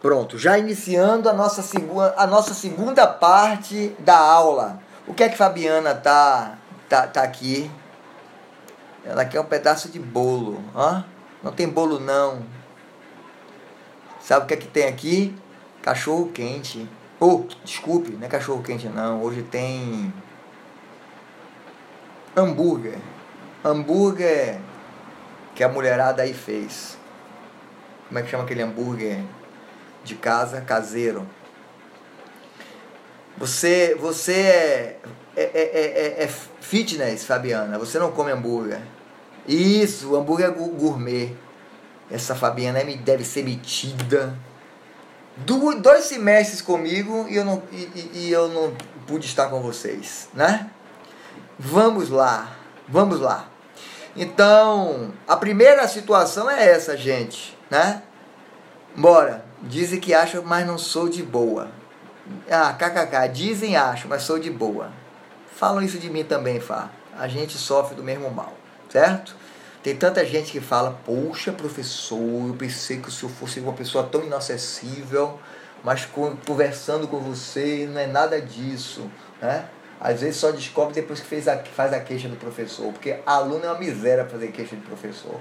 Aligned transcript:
Pronto, 0.00 0.38
já 0.38 0.56
iniciando 0.56 1.28
a 1.28 1.32
nossa, 1.32 1.60
segunda, 1.60 2.14
a 2.16 2.26
nossa 2.26 2.54
segunda 2.54 3.06
parte 3.06 3.94
da 3.98 4.16
aula. 4.16 4.80
O 5.06 5.14
que 5.14 5.24
é 5.24 5.28
que 5.28 5.36
Fabiana 5.36 5.94
tá, 5.94 6.56
tá, 6.88 7.06
tá 7.06 7.22
aqui? 7.22 7.68
Ela 9.04 9.24
quer 9.24 9.40
um 9.40 9.44
pedaço 9.44 9.88
de 9.88 9.98
bolo. 9.98 10.62
Hã? 10.76 11.04
Não 11.42 11.50
tem 11.50 11.68
bolo 11.68 11.98
não. 11.98 12.42
Sabe 14.20 14.44
o 14.44 14.48
que 14.48 14.54
é 14.54 14.56
que 14.56 14.68
tem 14.68 14.86
aqui? 14.86 15.36
Cachorro 15.82 16.30
quente. 16.32 16.88
Oh, 17.18 17.44
desculpe, 17.64 18.12
não 18.12 18.24
é 18.24 18.28
cachorro 18.28 18.62
quente 18.62 18.88
não. 18.88 19.20
Hoje 19.22 19.42
tem 19.42 20.12
hambúrguer. 22.36 22.98
Hambúrguer 23.64 24.60
que 25.56 25.64
a 25.64 25.68
mulherada 25.68 26.22
aí 26.22 26.32
fez. 26.32 26.96
Como 28.06 28.20
é 28.20 28.22
que 28.22 28.30
chama 28.30 28.44
aquele 28.44 28.62
hambúrguer 28.62 29.24
de 30.08 30.14
casa 30.16 30.60
caseiro? 30.60 31.28
Você, 33.36 33.96
você 34.00 34.32
é, 34.32 34.98
é, 35.36 35.50
é, 35.54 36.24
é, 36.24 36.28
fitness, 36.60 37.24
Fabiana. 37.24 37.78
Você 37.78 37.98
não 37.98 38.10
come 38.10 38.32
hambúrguer. 38.32 38.80
Isso, 39.46 40.16
hambúrguer 40.16 40.52
gourmet. 40.52 41.36
Essa 42.10 42.34
Fabiana 42.34 42.80
deve 42.96 43.24
ser 43.24 43.44
metida. 43.44 44.36
Do, 45.36 45.80
dois 45.80 46.06
semestres 46.06 46.60
comigo 46.60 47.26
e 47.28 47.36
eu, 47.36 47.44
não, 47.44 47.62
e, 47.70 48.10
e 48.12 48.32
eu 48.32 48.48
não 48.48 48.74
pude 49.06 49.26
estar 49.26 49.48
com 49.48 49.60
vocês, 49.60 50.28
né? 50.34 50.68
Vamos 51.56 52.10
lá, 52.10 52.56
vamos 52.88 53.20
lá. 53.20 53.48
Então, 54.16 55.12
a 55.28 55.36
primeira 55.36 55.86
situação 55.86 56.50
é 56.50 56.70
essa, 56.70 56.96
gente, 56.96 57.56
né? 57.70 58.02
Bora. 58.96 59.47
Dizem 59.62 60.00
que 60.00 60.14
acham, 60.14 60.42
mas 60.44 60.66
não 60.66 60.78
sou 60.78 61.08
de 61.08 61.22
boa. 61.22 61.68
Ah, 62.50 62.72
kkk, 62.72 63.28
dizem 63.32 63.76
acho, 63.76 64.08
mas 64.08 64.22
sou 64.22 64.38
de 64.38 64.50
boa. 64.50 64.92
Falam 65.54 65.82
isso 65.82 65.98
de 65.98 66.08
mim 66.08 66.24
também, 66.24 66.60
Fá. 66.60 66.90
A 67.18 67.26
gente 67.26 67.58
sofre 67.58 67.96
do 67.96 68.02
mesmo 68.04 68.30
mal, 68.30 68.52
certo? 68.88 69.34
Tem 69.82 69.96
tanta 69.96 70.24
gente 70.24 70.52
que 70.52 70.60
fala, 70.60 70.98
poxa, 71.04 71.50
professor, 71.50 72.48
eu 72.48 72.54
pensei 72.56 72.98
que 72.98 73.08
o 73.08 73.10
senhor 73.10 73.32
fosse 73.32 73.58
uma 73.58 73.72
pessoa 73.72 74.04
tão 74.04 74.22
inacessível, 74.22 75.38
mas 75.82 76.06
conversando 76.44 77.08
com 77.08 77.18
você 77.18 77.88
não 77.90 78.00
é 78.00 78.06
nada 78.06 78.40
disso, 78.40 79.10
né? 79.40 79.68
Às 80.00 80.20
vezes 80.20 80.36
só 80.36 80.52
descobre 80.52 80.94
depois 80.94 81.20
que 81.20 81.26
fez 81.26 81.48
a, 81.48 81.58
faz 81.58 81.92
a 81.92 81.98
queixa 81.98 82.28
do 82.28 82.36
professor, 82.36 82.92
porque 82.92 83.18
aluno 83.26 83.64
é 83.64 83.68
uma 83.68 83.78
miséria 83.78 84.24
fazer 84.24 84.48
queixa 84.48 84.76
de 84.76 84.82
professor. 84.82 85.40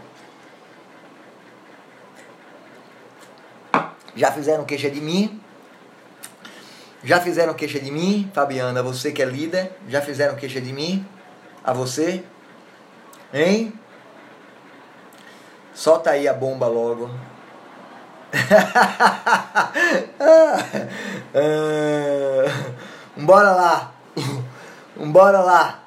Já 4.15 4.31
fizeram 4.31 4.65
queixa 4.65 4.89
de 4.89 5.01
mim? 5.01 5.39
Já 7.03 7.21
fizeram 7.21 7.53
queixa 7.53 7.79
de 7.79 7.91
mim, 7.91 8.31
Fabiana, 8.33 8.81
você 8.81 9.11
que 9.11 9.21
é 9.21 9.25
líder? 9.25 9.71
Já 9.87 10.01
fizeram 10.01 10.35
queixa 10.35 10.59
de 10.59 10.73
mim? 10.73 11.05
A 11.63 11.73
você? 11.73 12.23
Hein? 13.33 13.73
Solta 15.73 16.11
aí 16.11 16.27
a 16.27 16.33
bomba 16.33 16.67
logo. 16.67 17.09
bora 23.17 23.51
lá. 23.51 23.91
Bora 24.97 25.41
lá. 25.41 25.83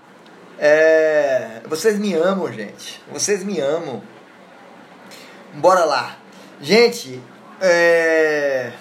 É, 0.59 1.63
vocês 1.67 1.99
me 1.99 2.15
amam, 2.15 2.53
gente. 2.53 3.03
Vocês 3.11 3.43
me 3.43 3.59
amam. 3.59 4.03
Bora 5.55 5.85
lá. 5.85 6.17
Gente, 6.61 7.21
é... 7.61 8.73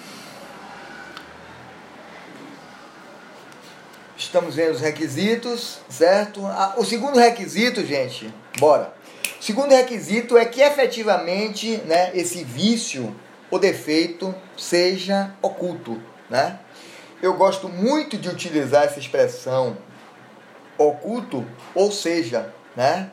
estamos 4.30 4.56
vendo 4.56 4.76
os 4.76 4.82
requisitos, 4.82 5.80
certo? 5.90 6.46
Ah, 6.46 6.76
o 6.78 6.86
segundo 6.86 7.18
requisito, 7.18 7.84
gente, 7.86 8.32
bora. 8.60 8.94
O 9.40 9.44
segundo 9.44 9.72
requisito 9.72 10.38
é 10.38 10.46
que 10.46 10.62
efetivamente 10.62 11.78
né, 11.86 12.12
esse 12.14 12.44
vício 12.44 13.16
ou 13.50 13.58
defeito 13.58 14.36
seja 14.56 15.34
oculto. 15.42 16.00
Né? 16.30 16.60
Eu 17.22 17.34
gosto 17.36 17.68
muito 17.68 18.18
de 18.18 18.30
utilizar 18.30 18.84
essa 18.84 19.00
expressão 19.00 19.78
oculto, 20.78 21.46
ou 21.74 21.92
seja, 21.92 22.54
né, 22.76 23.12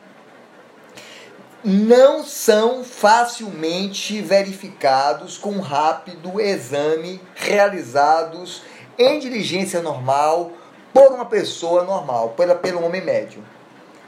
não 1.63 2.23
são 2.23 2.83
facilmente 2.83 4.21
verificados 4.21 5.37
com 5.37 5.59
rápido 5.59 6.39
exame 6.39 7.21
realizados 7.35 8.61
em 8.97 9.19
diligência 9.19 9.81
normal 9.81 10.51
por 10.93 11.11
uma 11.11 11.25
pessoa 11.25 11.83
normal, 11.83 12.29
pela, 12.29 12.55
pelo 12.55 12.83
homem 12.83 13.03
médio. 13.03 13.43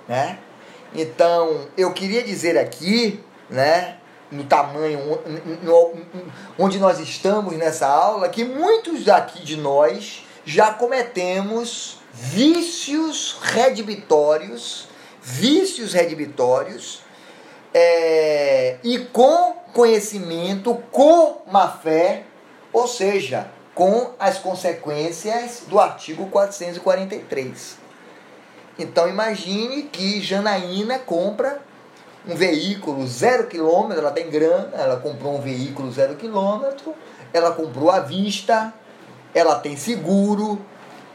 Né? 0.07 0.39
Então, 0.93 1.67
eu 1.77 1.93
queria 1.93 2.23
dizer 2.23 2.57
aqui, 2.57 3.23
né, 3.49 3.97
no 4.31 4.43
tamanho 4.43 5.19
no, 5.63 5.93
onde 6.57 6.79
nós 6.79 6.99
estamos 6.99 7.55
nessa 7.55 7.87
aula, 7.87 8.29
que 8.29 8.43
muitos 8.43 9.07
aqui 9.07 9.43
de 9.43 9.57
nós 9.57 10.23
já 10.45 10.73
cometemos 10.73 11.99
vícios 12.11 13.37
redibitórios, 13.41 14.87
vícios 15.21 15.93
redibitórios, 15.93 17.01
é, 17.73 18.77
e 18.83 18.99
com 18.99 19.55
conhecimento, 19.73 20.75
com 20.91 21.41
má 21.51 21.67
fé, 21.67 22.23
ou 22.73 22.87
seja, 22.87 23.47
com 23.73 24.11
as 24.19 24.37
consequências 24.37 25.63
do 25.67 25.79
artigo 25.79 26.27
443. 26.27 27.77
Então 28.77 29.07
imagine 29.07 29.83
que 29.83 30.21
Janaína 30.21 30.99
compra 30.99 31.61
um 32.27 32.35
veículo 32.35 33.05
zero 33.07 33.47
quilômetro, 33.47 33.99
ela 33.99 34.11
tem 34.11 34.29
grana, 34.29 34.71
ela 34.73 34.97
comprou 34.97 35.37
um 35.37 35.41
veículo 35.41 35.91
zero 35.91 36.15
quilômetro, 36.15 36.93
ela 37.33 37.51
comprou 37.51 37.89
à 37.89 37.99
vista, 37.99 38.73
ela 39.33 39.55
tem 39.55 39.75
seguro, 39.75 40.59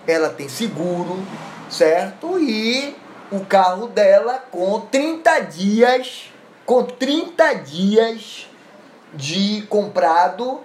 ela 0.07 0.29
tem 0.29 0.49
seguro, 0.49 1.23
certo? 1.71 2.39
E 2.39 2.97
o 3.31 3.45
carro 3.45 3.89
dela 3.89 4.45
com 4.51 4.81
30 4.81 5.41
dias, 5.41 6.33
com 6.67 6.85
30 6.85 7.55
dias 7.55 8.49
de 9.13 9.63
comprado, 9.69 10.61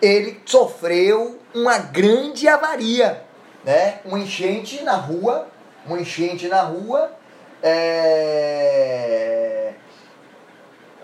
ele 0.00 0.40
sofreu 0.44 1.38
uma 1.54 1.78
grande 1.78 2.48
avaria, 2.48 3.24
né? 3.64 4.00
Um 4.04 4.16
enchente 4.16 4.82
na 4.82 4.94
rua 4.94 5.48
uma 5.86 6.00
enchente 6.00 6.48
na 6.48 6.62
rua, 6.62 7.12
é, 7.62 8.12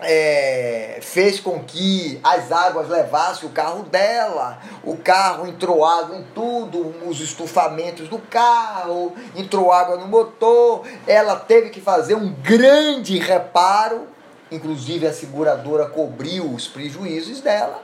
é, 0.01 0.99
fez 1.01 1.39
com 1.39 1.63
que 1.63 2.19
as 2.23 2.51
águas 2.51 2.89
levassem 2.89 3.47
o 3.47 3.51
carro 3.51 3.83
dela, 3.83 4.59
o 4.83 4.97
carro 4.97 5.47
entrou 5.47 5.85
água 5.85 6.17
em 6.17 6.23
tudo, 6.35 6.93
os 7.07 7.21
estufamentos 7.21 8.09
do 8.09 8.19
carro, 8.19 9.13
entrou 9.35 9.71
água 9.71 9.95
no 9.97 10.07
motor, 10.07 10.85
ela 11.07 11.37
teve 11.37 11.69
que 11.69 11.79
fazer 11.79 12.15
um 12.15 12.33
grande 12.33 13.17
reparo, 13.17 14.09
inclusive 14.53 15.07
a 15.07 15.13
seguradora 15.13 15.87
cobriu 15.87 16.51
os 16.51 16.67
prejuízos 16.67 17.41
dela. 17.41 17.83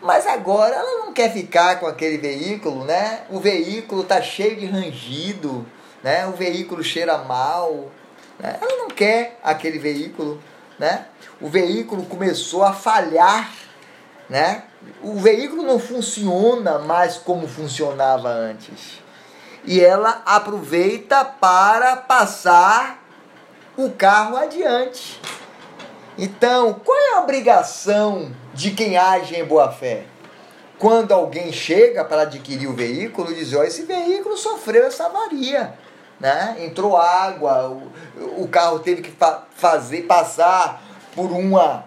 Mas 0.00 0.26
agora 0.26 0.74
ela 0.74 1.04
não 1.04 1.12
quer 1.12 1.32
ficar 1.32 1.80
com 1.80 1.86
aquele 1.86 2.18
veículo, 2.18 2.84
né? 2.84 3.22
O 3.30 3.40
veículo 3.40 4.02
está 4.02 4.20
cheio 4.20 4.56
de 4.56 4.66
rangido, 4.66 5.66
né? 6.02 6.26
O 6.26 6.32
veículo 6.32 6.82
cheira 6.84 7.18
mal, 7.18 7.90
né? 8.38 8.58
Ela 8.60 8.76
não 8.76 8.88
quer 8.88 9.38
aquele 9.42 9.78
veículo, 9.78 10.42
né? 10.78 11.06
O 11.40 11.48
veículo 11.48 12.04
começou 12.04 12.62
a 12.62 12.72
falhar, 12.72 13.50
né? 14.28 14.64
O 15.02 15.18
veículo 15.18 15.62
não 15.62 15.78
funciona 15.78 16.78
mais 16.78 17.16
como 17.16 17.48
funcionava 17.48 18.28
antes. 18.28 19.02
E 19.64 19.80
ela 19.80 20.22
aproveita 20.26 21.24
para 21.24 21.96
passar 21.96 23.02
o 23.76 23.90
carro 23.90 24.36
adiante. 24.36 25.20
Então, 26.16 26.74
qual 26.74 26.96
é 26.96 27.14
a 27.14 27.20
obrigação 27.20 28.32
de 28.52 28.70
quem 28.70 28.96
age 28.96 29.34
em 29.34 29.44
boa 29.44 29.70
fé? 29.72 30.04
Quando 30.78 31.12
alguém 31.12 31.52
chega 31.52 32.04
para 32.04 32.22
adquirir 32.22 32.68
o 32.68 32.74
veículo, 32.74 33.32
diz: 33.34 33.54
ó, 33.54 33.62
esse 33.62 33.82
veículo 33.82 34.36
sofreu 34.36 34.84
essa 34.84 35.06
avaria 35.06 35.74
né? 36.18 36.56
Entrou 36.60 36.96
água, 36.96 37.68
o, 37.68 38.42
o 38.42 38.48
carro 38.48 38.78
teve 38.78 39.02
que 39.02 39.10
fa 39.10 39.42
fazer 39.56 40.02
passar 40.02 40.82
por 41.14 41.30
uma 41.30 41.84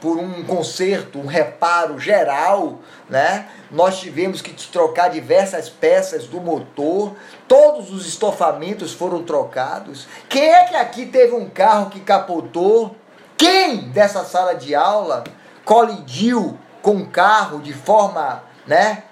por 0.00 0.16
um 0.16 0.44
conserto, 0.44 1.18
um 1.18 1.26
reparo 1.26 1.98
geral, 1.98 2.78
né? 3.10 3.48
Nós 3.68 3.98
tivemos 3.98 4.40
que 4.40 4.52
trocar 4.70 5.08
diversas 5.08 5.68
peças 5.68 6.28
do 6.28 6.40
motor, 6.40 7.16
todos 7.48 7.90
os 7.90 8.06
estofamentos 8.06 8.92
foram 8.92 9.22
trocados. 9.22 10.06
Quem 10.28 10.54
é 10.54 10.64
que 10.64 10.76
aqui 10.76 11.06
teve 11.06 11.34
um 11.34 11.48
carro 11.48 11.90
que 11.90 12.00
capotou? 12.00 12.94
Quem 13.36 13.88
dessa 13.88 14.24
sala 14.24 14.54
de 14.54 14.74
aula 14.74 15.24
colidiu 15.64 16.58
com 16.82 16.96
o 16.96 17.06
carro 17.06 17.60
de 17.60 17.72
forma, 17.72 18.44
né? 18.66 19.04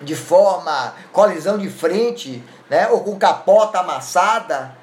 De 0.00 0.14
forma 0.14 0.94
colisão 1.12 1.58
de 1.58 1.68
frente, 1.68 2.42
né? 2.70 2.88
Ou 2.88 3.00
com 3.00 3.18
capota 3.18 3.80
amassada, 3.80 4.76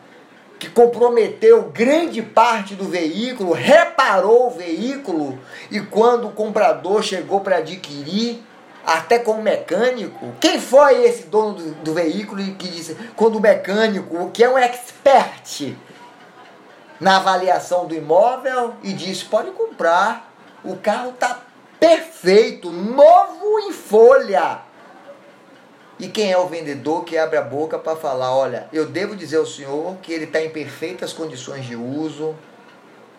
que 0.60 0.70
comprometeu 0.70 1.72
grande 1.72 2.22
parte 2.22 2.76
do 2.76 2.84
veículo, 2.84 3.54
reparou 3.54 4.48
o 4.48 4.52
veículo 4.52 5.40
e 5.72 5.80
quando 5.80 6.28
o 6.28 6.32
comprador 6.32 7.02
chegou 7.02 7.40
para 7.40 7.58
adquirir, 7.58 8.44
até 8.86 9.20
com 9.20 9.34
o 9.34 9.44
mecânico, 9.44 10.34
quem 10.40 10.60
foi 10.60 11.04
esse 11.04 11.24
dono 11.28 11.54
do, 11.54 11.72
do 11.76 11.94
veículo 11.94 12.42
que 12.56 12.68
disse, 12.68 12.96
quando 13.16 13.38
o 13.38 13.42
mecânico, 13.42 14.32
que 14.32 14.44
é 14.44 14.50
um 14.50 14.58
expert 14.58 15.76
na 17.00 17.18
avaliação 17.18 17.86
do 17.86 17.96
imóvel, 17.96 18.76
e 18.84 18.94
disse, 18.94 19.26
pode 19.26 19.52
comprar, 19.52 20.34
o 20.64 20.76
carro 20.76 21.12
está 21.12 21.40
perfeito, 21.80 22.72
novo 22.72 23.60
em 23.60 23.72
folha. 23.72 24.62
E 26.00 26.08
quem 26.08 26.32
é 26.32 26.38
o 26.38 26.48
vendedor 26.48 27.04
que 27.04 27.18
abre 27.18 27.38
a 27.38 27.42
boca 27.42 27.78
para 27.78 27.96
falar: 27.96 28.34
olha, 28.34 28.68
eu 28.72 28.86
devo 28.86 29.16
dizer 29.16 29.38
ao 29.38 29.46
senhor 29.46 29.98
que 30.02 30.14
ele 30.14 30.24
está 30.24 30.42
em 30.42 30.50
perfeitas 30.50 31.12
condições 31.12 31.66
de 31.66 31.76
uso, 31.76 32.36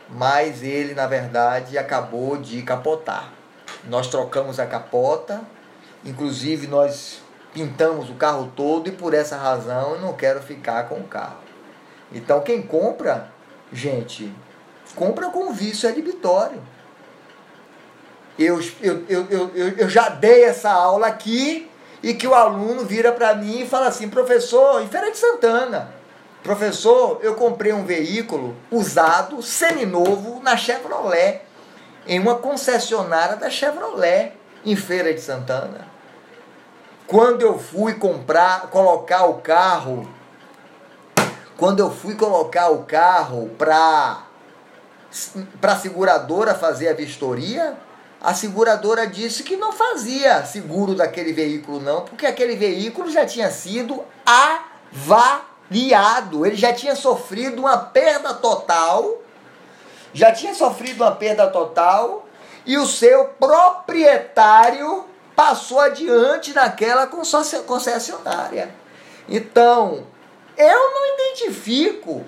mas 0.09 0.63
ele, 0.63 0.95
na 0.95 1.07
verdade, 1.07 1.77
acabou 1.77 2.39
de 2.39 2.63
capotar. 2.63 3.40
Nós 3.89 4.09
trocamos 4.09 4.61
a 4.61 4.67
capota, 4.67 5.41
inclusive 6.05 6.67
nós 6.67 7.21
pintamos 7.53 8.11
o 8.11 8.15
carro 8.15 8.53
todo 8.55 8.89
e 8.89 8.93
por 8.93 9.15
essa 9.15 9.37
razão 9.37 9.95
eu 9.95 10.01
não 10.01 10.13
quero 10.13 10.41
ficar 10.41 10.89
com 10.89 10.97
o 10.97 11.05
carro. 11.05 11.39
Então, 12.13 12.41
quem 12.41 12.61
compra, 12.63 13.29
gente, 13.73 14.33
compra 14.95 15.31
com 15.31 15.53
vício 15.53 15.89
adbitório. 15.89 16.61
Eu, 18.39 18.61
eu, 18.81 19.05
eu, 19.09 19.27
eu, 19.31 19.69
eu 19.77 19.89
já 19.89 20.09
dei 20.09 20.45
essa 20.45 20.71
aula 20.71 21.07
aqui 21.07 21.71
e 22.03 22.15
que 22.15 22.27
o 22.27 22.35
aluno 22.35 22.85
vira 22.85 23.13
para 23.13 23.35
mim 23.35 23.61
e 23.61 23.67
fala 23.67 23.89
assim: 23.89 24.09
professor, 24.09 24.83
em 24.83 24.89
Feira 24.89 25.11
de 25.11 25.19
Santana, 25.19 25.93
professor, 26.43 27.21
eu 27.23 27.35
comprei 27.35 27.73
um 27.73 27.85
veículo 27.85 28.57
usado, 28.71 29.43
seminovo, 29.43 30.41
na 30.43 30.57
Chevrolet, 30.57 31.43
em 32.11 32.19
uma 32.19 32.35
concessionária 32.35 33.37
da 33.37 33.49
Chevrolet, 33.49 34.33
em 34.65 34.75
Feira 34.75 35.15
de 35.15 35.21
Santana. 35.21 35.87
Quando 37.07 37.43
eu 37.43 37.57
fui 37.57 37.95
comprar, 37.95 38.63
colocar 38.63 39.27
o 39.27 39.35
carro, 39.35 40.13
quando 41.57 41.79
eu 41.79 41.89
fui 41.89 42.17
colocar 42.17 42.71
o 42.71 42.83
carro 42.83 43.51
para 43.57 44.25
para 45.61 45.73
a 45.73 45.77
seguradora 45.77 46.55
fazer 46.55 46.89
a 46.89 46.95
vistoria, 46.95 47.77
a 48.21 48.35
seguradora 48.35 49.07
disse 49.07 49.43
que 49.45 49.57
não 49.57 49.73
fazia 49.73 50.45
seguro 50.45 50.95
daquele 50.97 51.33
veículo, 51.33 51.81
não, 51.81 52.03
porque 52.03 52.27
aquele 52.27 52.57
veículo 52.57 53.11
já 53.11 53.25
tinha 53.25 53.51
sido 53.51 54.05
avaliado, 54.95 56.45
ele 56.47 56.57
já 56.57 56.73
tinha 56.73 56.95
sofrido 56.95 57.61
uma 57.61 57.77
perda 57.77 58.35
total, 58.35 59.21
já 60.13 60.33
tinha 60.33 60.55
sofrido 60.55 61.03
uma 61.03 61.13
perda 61.13 61.47
total, 61.49 62.27
e 62.67 62.77
o 62.77 62.87
seu 62.87 63.27
proprietário 63.39 65.05
passou 65.35 65.81
adiante 65.81 66.53
naquela 66.53 67.07
concessionária. 67.07 68.75
Então, 69.29 70.07
eu 70.57 70.79
não 70.91 71.15
identifico. 71.15 72.25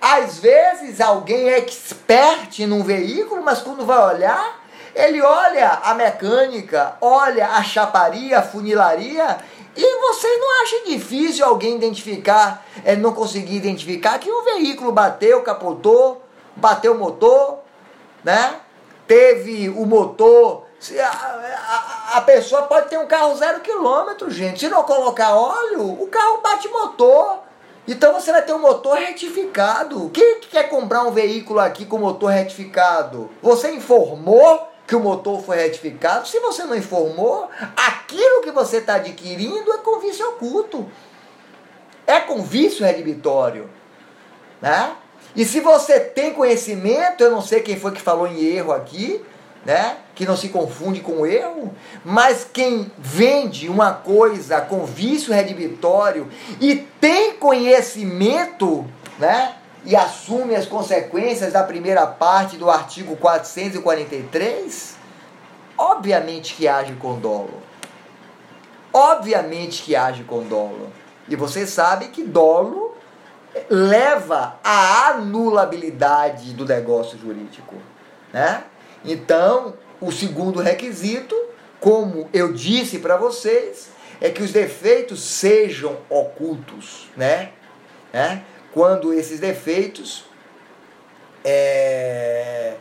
Às 0.00 0.38
vezes 0.38 1.00
alguém 1.00 1.50
é 1.50 1.58
expert 1.58 2.58
num 2.66 2.82
veículo, 2.82 3.42
mas 3.42 3.60
quando 3.60 3.84
vai 3.84 4.14
olhar, 4.14 4.60
ele 4.94 5.20
olha 5.20 5.68
a 5.84 5.94
mecânica, 5.94 6.96
olha 7.00 7.48
a 7.48 7.62
chaparia, 7.62 8.38
a 8.38 8.42
funilaria, 8.42 9.38
e 9.76 10.00
você 10.00 10.26
não 10.38 10.62
acha 10.62 10.84
difícil 10.86 11.44
alguém 11.44 11.76
identificar, 11.76 12.64
é, 12.84 12.96
não 12.96 13.12
conseguir 13.12 13.56
identificar 13.56 14.18
que 14.18 14.30
um 14.30 14.42
veículo 14.42 14.90
bateu, 14.90 15.42
capotou, 15.42 16.24
bateu 16.60 16.92
o 16.92 16.98
motor, 16.98 17.60
né? 18.22 18.60
Teve 19.06 19.68
o 19.68 19.86
motor. 19.86 20.66
A, 20.98 21.04
a, 21.04 22.16
a 22.18 22.20
pessoa 22.22 22.62
pode 22.62 22.88
ter 22.88 22.98
um 22.98 23.06
carro 23.06 23.34
zero 23.36 23.60
quilômetro, 23.60 24.30
gente. 24.30 24.60
Se 24.60 24.68
não 24.68 24.82
colocar 24.84 25.34
óleo, 25.34 26.00
o 26.00 26.06
carro 26.06 26.40
bate 26.42 26.68
motor. 26.68 27.40
Então 27.88 28.12
você 28.12 28.30
vai 28.30 28.42
ter 28.42 28.52
um 28.52 28.60
motor 28.60 28.96
retificado. 28.96 30.10
Quem 30.10 30.40
quer 30.40 30.68
comprar 30.68 31.02
um 31.02 31.10
veículo 31.10 31.58
aqui 31.58 31.84
com 31.84 31.98
motor 31.98 32.30
retificado? 32.30 33.30
Você 33.42 33.72
informou 33.72 34.68
que 34.86 34.94
o 34.94 35.00
motor 35.00 35.42
foi 35.42 35.56
retificado. 35.56 36.26
Se 36.28 36.38
você 36.40 36.64
não 36.64 36.76
informou, 36.76 37.48
aquilo 37.76 38.42
que 38.42 38.50
você 38.50 38.78
está 38.78 38.94
adquirindo 38.94 39.72
é 39.72 39.78
com 39.78 40.00
vício 40.00 40.28
oculto. 40.30 40.90
É 42.06 42.20
com 42.20 42.42
vício 42.42 42.84
redibitório. 42.84 43.70
Né? 44.60 44.96
E 45.34 45.44
se 45.44 45.60
você 45.60 46.00
tem 46.00 46.32
conhecimento, 46.32 47.22
eu 47.22 47.30
não 47.30 47.40
sei 47.40 47.60
quem 47.60 47.78
foi 47.78 47.92
que 47.92 48.00
falou 48.00 48.26
em 48.26 48.44
erro 48.44 48.72
aqui, 48.72 49.24
né? 49.64 49.96
que 50.14 50.26
não 50.26 50.36
se 50.36 50.48
confunde 50.48 51.00
com 51.00 51.24
erro, 51.24 51.74
mas 52.04 52.46
quem 52.50 52.90
vende 52.98 53.68
uma 53.68 53.92
coisa 53.92 54.60
com 54.60 54.84
vício 54.84 55.32
redibitório 55.32 56.28
e 56.60 56.76
tem 57.00 57.34
conhecimento, 57.34 58.84
né? 59.18 59.54
e 59.84 59.96
assume 59.96 60.54
as 60.54 60.66
consequências 60.66 61.52
da 61.52 61.62
primeira 61.62 62.06
parte 62.06 62.56
do 62.56 62.70
artigo 62.70 63.16
443, 63.16 64.96
obviamente 65.76 66.54
que 66.54 66.68
age 66.68 66.92
com 66.94 67.18
dolo. 67.18 67.62
Obviamente 68.92 69.82
que 69.82 69.94
age 69.94 70.24
com 70.24 70.42
dolo. 70.42 70.92
E 71.28 71.36
você 71.36 71.66
sabe 71.66 72.08
que 72.08 72.24
dolo 72.24 72.89
leva 73.68 74.58
à 74.62 75.08
anulabilidade 75.08 76.52
do 76.52 76.64
negócio 76.64 77.18
jurídico, 77.18 77.74
né? 78.32 78.64
Então, 79.04 79.74
o 80.00 80.10
segundo 80.10 80.60
requisito, 80.60 81.34
como 81.80 82.28
eu 82.32 82.52
disse 82.52 82.98
para 82.98 83.16
vocês, 83.16 83.90
é 84.20 84.28
que 84.30 84.42
os 84.42 84.52
defeitos 84.52 85.22
sejam 85.22 85.96
ocultos, 86.08 87.08
né? 87.16 87.50
né? 88.12 88.44
quando 88.72 89.12
esses 89.12 89.40
defeitos 89.40 90.24
é, 91.44 92.76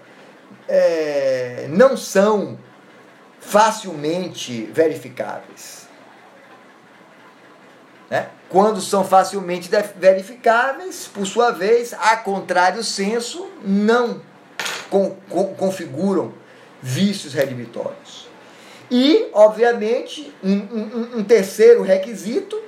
é, 0.68 1.68
não 1.70 1.96
são 1.96 2.58
facilmente 3.40 4.64
verificáveis. 4.74 5.79
Quando 8.49 8.81
são 8.81 9.03
facilmente 9.03 9.69
verificáveis, 9.95 11.07
por 11.07 11.25
sua 11.27 11.51
vez, 11.51 11.94
a 11.94 12.18
contrário 12.18 12.83
senso, 12.83 13.47
não 13.63 14.21
com, 14.89 15.15
com, 15.29 15.53
configuram 15.53 16.33
vícios 16.81 17.33
redivitórios. 17.33 18.27
E, 18.89 19.27
obviamente, 19.33 20.33
um, 20.44 20.53
um, 20.53 21.19
um 21.19 21.23
terceiro 21.23 21.83
requisito 21.83 22.59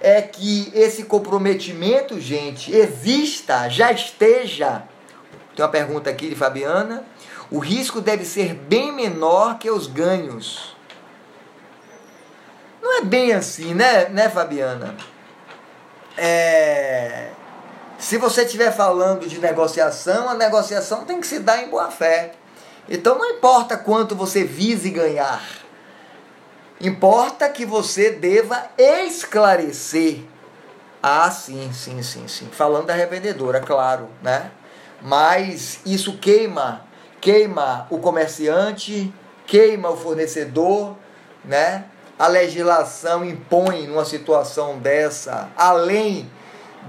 é 0.00 0.20
que 0.20 0.72
esse 0.74 1.04
comprometimento, 1.04 2.20
gente, 2.20 2.74
exista, 2.74 3.68
já 3.68 3.92
esteja. 3.92 4.82
Tem 5.54 5.64
uma 5.64 5.70
pergunta 5.70 6.10
aqui 6.10 6.28
de 6.28 6.34
Fabiana. 6.34 7.04
O 7.50 7.58
risco 7.58 8.00
deve 8.00 8.24
ser 8.24 8.54
bem 8.54 8.92
menor 8.92 9.58
que 9.58 9.70
os 9.70 9.86
ganhos. 9.86 10.76
Não 12.82 12.98
é 12.98 13.04
bem 13.04 13.32
assim, 13.32 13.74
né, 13.74 14.08
né 14.08 14.28
Fabiana? 14.28 14.96
É... 16.18 17.28
Se 17.98 18.18
você 18.18 18.42
estiver 18.42 18.70
falando 18.72 19.26
de 19.26 19.40
negociação, 19.40 20.28
a 20.28 20.34
negociação 20.34 21.04
tem 21.04 21.20
que 21.20 21.26
se 21.26 21.38
dar 21.38 21.62
em 21.62 21.68
boa 21.68 21.90
fé. 21.90 22.32
Então 22.88 23.18
não 23.18 23.30
importa 23.30 23.76
quanto 23.76 24.14
você 24.14 24.44
vise 24.44 24.90
ganhar 24.90 25.42
Importa 26.80 27.48
que 27.48 27.66
você 27.66 28.12
deva 28.12 28.70
esclarecer. 28.78 30.22
Ah, 31.02 31.28
sim, 31.28 31.72
sim, 31.72 32.00
sim, 32.02 32.28
sim. 32.28 32.48
Falando 32.52 32.86
da 32.86 32.94
revendedora, 32.94 33.60
claro, 33.60 34.08
né? 34.22 34.52
Mas 35.02 35.80
isso 35.84 36.18
queima, 36.18 36.82
queima 37.20 37.86
o 37.90 37.98
comerciante, 37.98 39.12
queima 39.44 39.90
o 39.90 39.96
fornecedor, 39.96 40.96
né? 41.44 41.84
A 42.18 42.26
legislação 42.26 43.24
impõe 43.24 43.86
numa 43.86 44.04
situação 44.04 44.78
dessa, 44.78 45.48
além 45.56 46.28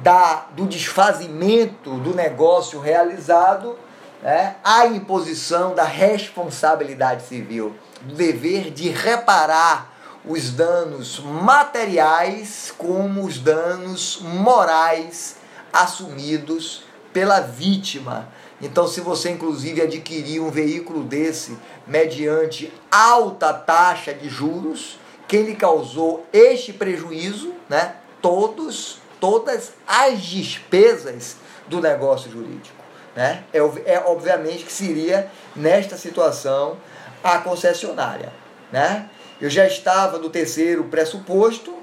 da, 0.01 0.48
do 0.55 0.65
desfazimento 0.65 1.95
do 1.98 2.15
negócio 2.15 2.79
realizado, 2.79 3.77
né? 4.21 4.55
a 4.63 4.88
imposição 4.88 5.75
da 5.75 5.83
responsabilidade 5.83 7.24
civil 7.24 7.75
do 8.01 8.15
dever 8.15 8.71
de 8.71 8.89
reparar 8.89 9.93
os 10.25 10.51
danos 10.51 11.19
materiais 11.19 12.74
como 12.77 13.24
os 13.24 13.39
danos 13.39 14.19
morais 14.21 15.38
assumidos 15.71 16.83
pela 17.13 17.39
vítima 17.39 18.27
Então, 18.62 18.88
se 18.88 19.01
você 19.01 19.29
inclusive 19.29 19.81
adquirir 19.81 20.41
um 20.41 20.51
veículo 20.51 21.03
desse 21.03 21.57
mediante 21.88 22.71
alta 22.91 23.53
taxa 23.53 24.13
de 24.13 24.27
juros, 24.27 25.00
quem 25.29 25.43
lhe 25.43 25.55
causou 25.55 26.25
este 26.33 26.74
prejuízo, 26.74 27.53
né? 27.69 27.95
Todos, 28.19 28.98
todas 29.19 29.74
as 29.88 30.19
despesas 30.21 31.38
do 31.67 31.79
negócio 31.79 32.31
jurídico, 32.31 32.75
né? 33.15 33.43
É, 33.53 33.59
é 33.86 34.03
obviamente 34.07 34.65
que 34.65 34.74
seria 34.74 35.31
nesta 35.55 35.95
situação 35.98 36.77
a 37.24 37.38
concessionária, 37.38 38.33
né? 38.71 39.07
Eu 39.39 39.51
já 39.51 39.67
estava 39.67 40.17
no 40.17 40.31
terceiro 40.31 40.86
pressuposto 40.86 41.77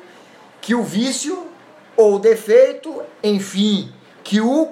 que 0.61 0.75
o 0.75 0.83
vício 0.83 1.47
ou 1.97 2.19
defeito, 2.19 3.01
enfim, 3.23 3.93
que 4.25 4.41
o 4.41 4.67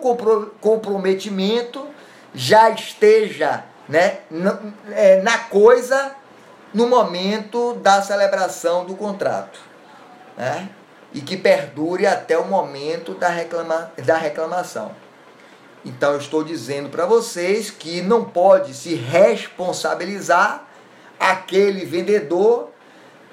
comprometimento 0.60 1.86
já 2.34 2.70
esteja 2.70 3.64
né, 3.88 4.18
na, 4.28 4.58
é, 4.90 5.22
na 5.22 5.38
coisa 5.38 6.14
no 6.74 6.88
momento 6.88 7.74
da 7.74 8.02
celebração 8.02 8.84
do 8.84 8.96
contrato. 8.96 9.60
Né? 10.36 10.68
E 11.12 11.20
que 11.20 11.36
perdure 11.36 12.06
até 12.06 12.36
o 12.36 12.44
momento 12.44 13.14
da, 13.14 13.28
reclama, 13.28 13.92
da 14.04 14.16
reclamação. 14.16 14.90
Então 15.84 16.12
eu 16.12 16.18
estou 16.18 16.42
dizendo 16.42 16.88
para 16.88 17.06
vocês 17.06 17.70
que 17.70 18.02
não 18.02 18.24
pode 18.24 18.74
se 18.74 18.94
responsabilizar 18.94 20.66
aquele 21.20 21.84
vendedor 21.84 22.70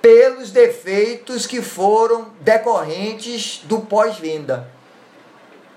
pelos 0.02 0.52
defeitos 0.52 1.46
que 1.48 1.62
foram 1.62 2.32
decorrentes 2.42 3.62
do 3.64 3.82
pós-venda, 3.82 4.70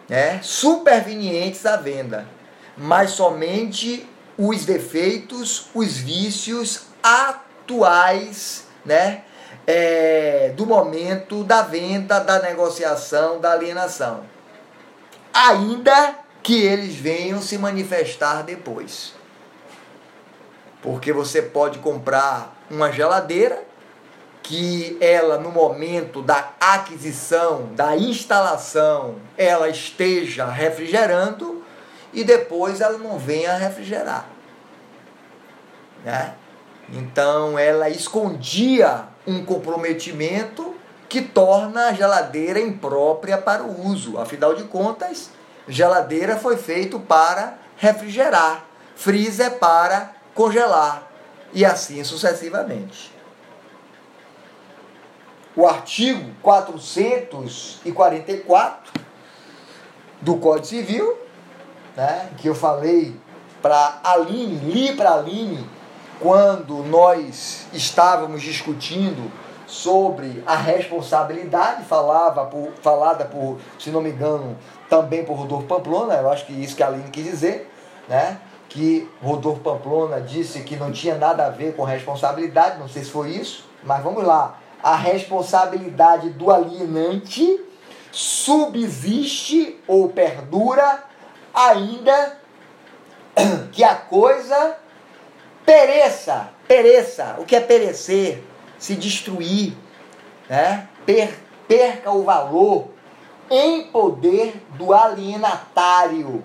né? 0.09 0.41
supervenientes 0.43 1.65
à 1.67 1.77
venda, 1.77 2.27
mas 2.77 3.11
somente 3.11 4.09
os 4.37 4.65
defeitos, 4.65 5.69
os 5.75 5.97
vícios 5.97 6.87
atuais, 7.65 8.67
né? 8.85 9.23
É, 9.67 10.53
do 10.57 10.67
momento 10.67 11.43
da 11.43 11.63
venda, 11.63 12.21
da 12.21 12.39
negociação, 12.41 13.41
da 13.41 13.53
alienação. 13.53 14.25
Ainda 15.33 16.17
que 16.43 16.63
eles 16.63 16.95
venham 16.95 17.41
se 17.41 17.57
manifestar 17.57 18.43
depois. 18.43 19.15
Porque 20.83 21.13
você 21.15 21.41
pode 21.41 21.79
comprar 21.79 22.55
uma 22.71 22.93
geladeira 22.93 23.65
que 24.43 24.99
ela 25.01 25.39
no 25.39 25.51
momento 25.51 26.21
da 26.21 26.51
aquisição, 26.61 27.71
da 27.75 27.97
instalação, 27.97 29.17
ela 29.39 29.71
esteja 29.71 30.45
refrigerando 30.45 31.65
e 32.13 32.23
depois 32.23 32.83
ela 32.83 32.99
não 32.99 33.19
venha 33.19 33.57
refrigerar. 33.57 34.27
Né? 36.05 36.35
Então 36.93 37.59
ela 37.59 37.89
escondia 37.89 39.05
um 39.27 39.45
comprometimento 39.45 40.75
que 41.09 41.23
torna 41.23 41.89
a 41.89 41.93
geladeira 41.93 42.61
imprópria 42.61 43.39
para 43.39 43.63
o 43.63 43.87
uso. 43.87 44.19
Afinal 44.19 44.55
de 44.55 44.65
contas, 44.65 45.31
geladeira 45.67 46.37
foi 46.37 46.57
feito 46.57 47.01
para 47.01 47.59
refrigerar, 47.77 48.65
freezer 48.95 49.59
para 49.59 50.13
congelar 50.35 51.11
e 51.53 51.65
assim 51.65 52.03
sucessivamente 52.03 53.15
o 55.57 55.67
artigo 55.67 56.31
444 56.43 58.93
do 60.21 60.37
Código 60.37 60.67
Civil, 60.67 61.19
né, 61.97 62.31
que 62.39 62.49
eu 62.49 62.55
falei 62.55 63.17
para 63.63 64.01
Aline, 64.03 64.59
li 64.71 64.93
para 64.95 65.15
Aline, 65.15 65.65
quando 66.21 66.83
nós 66.85 67.67
estávamos 67.73 68.43
discutindo 68.43 69.31
sobre 69.67 70.43
a 70.47 70.57
responsabilidade, 70.57 71.85
falava 71.85 72.47
por, 72.47 72.73
falada 72.83 73.25
por, 73.25 73.59
se 73.79 73.91
não 73.91 74.01
me 74.01 74.11
engano, 74.11 74.57
também 74.89 75.25
por 75.25 75.35
Rodolfo 75.35 75.67
Pamplona, 75.67 76.15
eu 76.15 76.31
acho 76.31 76.47
que 76.47 76.53
isso 76.53 76.77
que 76.77 76.83
a 76.83 76.89
Aline 76.89 77.11
quis 77.11 77.25
dizer, 77.25 77.71
né? 78.09 78.39
que 78.69 79.09
Rodolfo 79.23 79.61
Pamplona 79.61 80.21
disse 80.21 80.61
que 80.61 80.77
não 80.77 80.91
tinha 80.91 81.17
nada 81.17 81.47
a 81.47 81.51
ver 81.51 81.77
com 81.77 81.85
responsabilidade, 81.85 82.79
não 82.79 82.89
sei 82.89 83.05
se 83.05 83.11
foi 83.11 83.31
isso, 83.31 83.69
mas 83.85 84.03
vamos 84.03 84.25
lá 84.25 84.59
a 84.85 84.97
responsabilidade 84.97 86.29
do 86.29 86.51
alienante 86.51 87.59
subsiste 88.13 89.81
ou 89.89 90.11
perdura 90.11 91.05
ainda 91.55 92.37
que 93.73 93.83
a 93.83 93.95
coisa 93.95 94.77
pereça, 95.65 96.51
pereça. 96.69 97.37
O 97.39 97.45
que 97.45 97.57
é 97.57 97.61
perecer? 97.61 98.43
Se 98.79 98.95
destruir, 98.95 99.75
né? 100.49 100.89
Per, 101.07 101.33
perca 101.67 102.11
o 102.11 102.23
valor 102.23 102.89
em 103.51 103.85
poder 103.85 104.55
do 104.71 104.93
alienatário. 104.93 106.43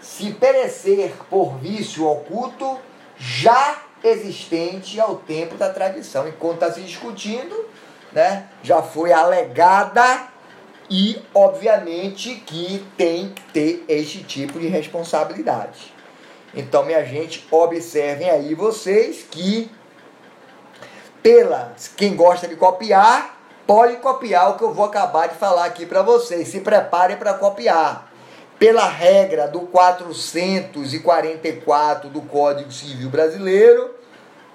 Se 0.00 0.32
perecer 0.32 1.12
por 1.28 1.58
vício 1.58 2.06
oculto, 2.06 2.78
já 3.18 3.82
existente 4.02 4.98
ao 4.98 5.16
tempo 5.16 5.56
da 5.56 5.70
tradição. 5.70 6.26
Enquanto 6.26 6.54
está 6.54 6.72
se 6.72 6.80
discutindo, 6.80 7.68
né, 8.12 8.48
já 8.62 8.82
foi 8.82 9.12
alegada 9.12 10.28
e, 10.88 11.22
obviamente, 11.34 12.34
que 12.34 12.84
tem 12.96 13.28
que 13.28 13.42
ter 13.52 13.84
este 13.88 14.24
tipo 14.24 14.58
de 14.58 14.68
responsabilidade. 14.68 15.92
Então, 16.54 16.84
minha 16.84 17.04
gente, 17.04 17.46
observem 17.50 18.28
aí 18.28 18.54
vocês 18.54 19.24
que, 19.30 19.70
pela 21.22 21.72
quem 21.96 22.14
gosta 22.16 22.46
de 22.48 22.56
copiar, 22.56 23.40
pode 23.66 23.96
copiar 23.98 24.50
o 24.50 24.58
que 24.58 24.64
eu 24.64 24.74
vou 24.74 24.84
acabar 24.84 25.28
de 25.28 25.36
falar 25.36 25.66
aqui 25.66 25.86
para 25.86 26.02
vocês. 26.02 26.48
Se 26.48 26.58
preparem 26.60 27.16
para 27.16 27.34
copiar 27.34 28.10
pela 28.58 28.86
regra 28.86 29.46
do 29.46 29.60
444 29.60 32.10
do 32.10 32.22
Código 32.22 32.72
Civil 32.72 33.08
Brasileiro, 33.08 33.94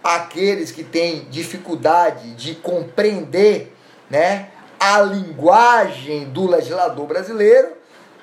aqueles 0.03 0.71
que 0.71 0.83
têm 0.83 1.29
dificuldade 1.31 2.35
de 2.35 2.55
compreender 2.55 3.73
né, 4.09 4.49
a 4.79 5.01
linguagem 5.01 6.25
do 6.25 6.47
legislador 6.47 7.07
brasileiro, 7.07 7.69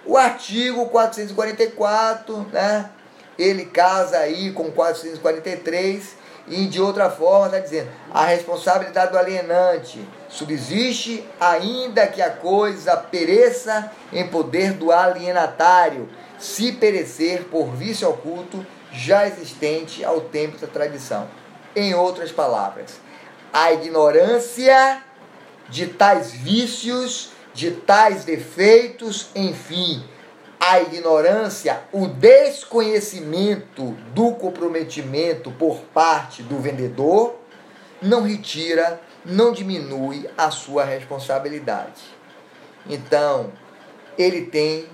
o 0.05 0.17
artigo 0.17 0.87
444, 0.87 2.47
né, 2.53 2.91
ele 3.39 3.65
casa 3.67 4.19
aí 4.19 4.53
com 4.53 4.71
443 4.71 6.17
e 6.49 6.67
de 6.67 6.81
outra 6.81 7.09
forma 7.09 7.47
está 7.47 7.59
dizendo 7.59 7.89
a 8.13 8.25
responsabilidade 8.27 9.13
do 9.13 9.19
alienante 9.19 10.07
subsiste 10.29 11.25
ainda 11.39 12.07
que 12.07 12.23
a 12.23 12.31
coisa 12.31 12.97
pereça 12.97 13.93
em 14.13 14.27
poder 14.27 14.73
do 14.73 14.91
alienatário, 14.91 16.09
se 16.39 16.73
perecer 16.73 17.45
por 17.45 17.71
vício 17.77 18.09
oculto 18.09 18.67
já 18.91 19.27
existente 19.27 20.05
ao 20.05 20.23
tempo 20.23 20.59
da 20.59 20.67
tradição. 20.67 21.29
Em 21.77 21.95
outras 21.95 22.33
palavras, 22.33 23.01
a 23.53 23.73
ignorância 23.73 25.03
de 25.69 25.87
tais 25.87 26.33
vícios, 26.33 27.31
de 27.55 27.71
tais 27.71 28.25
defeitos, 28.25 29.29
enfim, 29.35 30.03
a 30.65 30.81
ignorância, 30.81 31.81
o 31.91 32.07
desconhecimento 32.07 33.97
do 34.15 34.31
comprometimento 34.31 35.51
por 35.51 35.79
parte 35.93 36.41
do 36.41 36.61
vendedor 36.61 37.35
não 38.01 38.23
retira 38.23 39.01
não 39.25 39.51
diminui 39.51 40.31
a 40.39 40.53
sua 40.53 40.85
responsabilidade. 40.85 42.03
Então, 42.89 43.51
ele 44.17 44.43
tem 44.43 44.87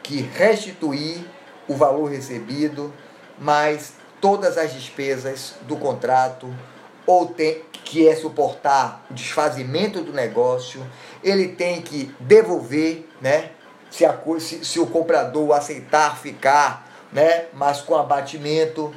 que 0.00 0.20
restituir 0.20 1.18
o 1.66 1.74
valor 1.74 2.08
recebido, 2.08 2.94
mais 3.36 3.94
todas 4.20 4.56
as 4.56 4.72
despesas 4.72 5.54
do 5.62 5.76
contrato, 5.76 6.48
ou 7.04 7.26
tem 7.26 7.62
que 7.84 8.06
é 8.06 8.14
suportar 8.14 9.04
o 9.10 9.14
desfazimento 9.14 10.02
do 10.02 10.12
negócio, 10.12 10.84
ele 11.22 11.48
tem 11.48 11.82
que 11.82 12.14
devolver, 12.20 13.08
né? 13.20 13.50
Se, 13.90 14.04
a, 14.04 14.18
se, 14.38 14.64
se 14.64 14.80
o 14.80 14.86
comprador 14.86 15.52
aceitar 15.52 16.16
ficar, 16.18 16.86
né? 17.12 17.46
Mas 17.52 17.80
com 17.80 17.96
abatimento, 17.96 18.94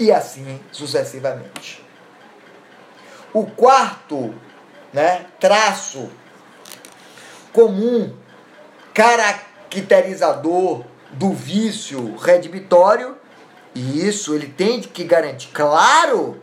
e 0.00 0.10
assim 0.10 0.58
sucessivamente. 0.72 1.84
O 3.32 3.46
quarto 3.46 4.34
né, 4.92 5.26
traço 5.38 6.10
comum 7.52 8.16
caracterizador 8.94 10.84
do 11.12 11.32
vício 11.32 12.16
redibitório, 12.16 13.16
e 13.74 14.06
isso 14.06 14.34
ele 14.34 14.48
tem 14.48 14.80
que 14.80 15.04
garantir, 15.04 15.48
claro, 15.52 16.42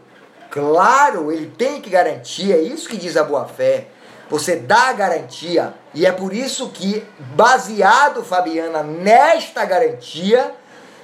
claro, 0.50 1.32
ele 1.32 1.48
tem 1.48 1.82
que 1.82 1.90
garantir, 1.90 2.54
é 2.54 2.60
isso 2.60 2.88
que 2.88 2.96
diz 2.96 3.18
a 3.18 3.24
boa-fé. 3.24 3.88
Você 4.30 4.58
dá 4.58 4.90
a 4.90 4.94
garantia, 4.94 5.74
e 5.94 6.06
é 6.06 6.12
por 6.12 6.34
isso 6.34 6.70
que, 6.70 7.06
baseado, 7.36 8.24
Fabiana, 8.24 8.84
nesta 8.84 9.64
garantia, 9.64 10.54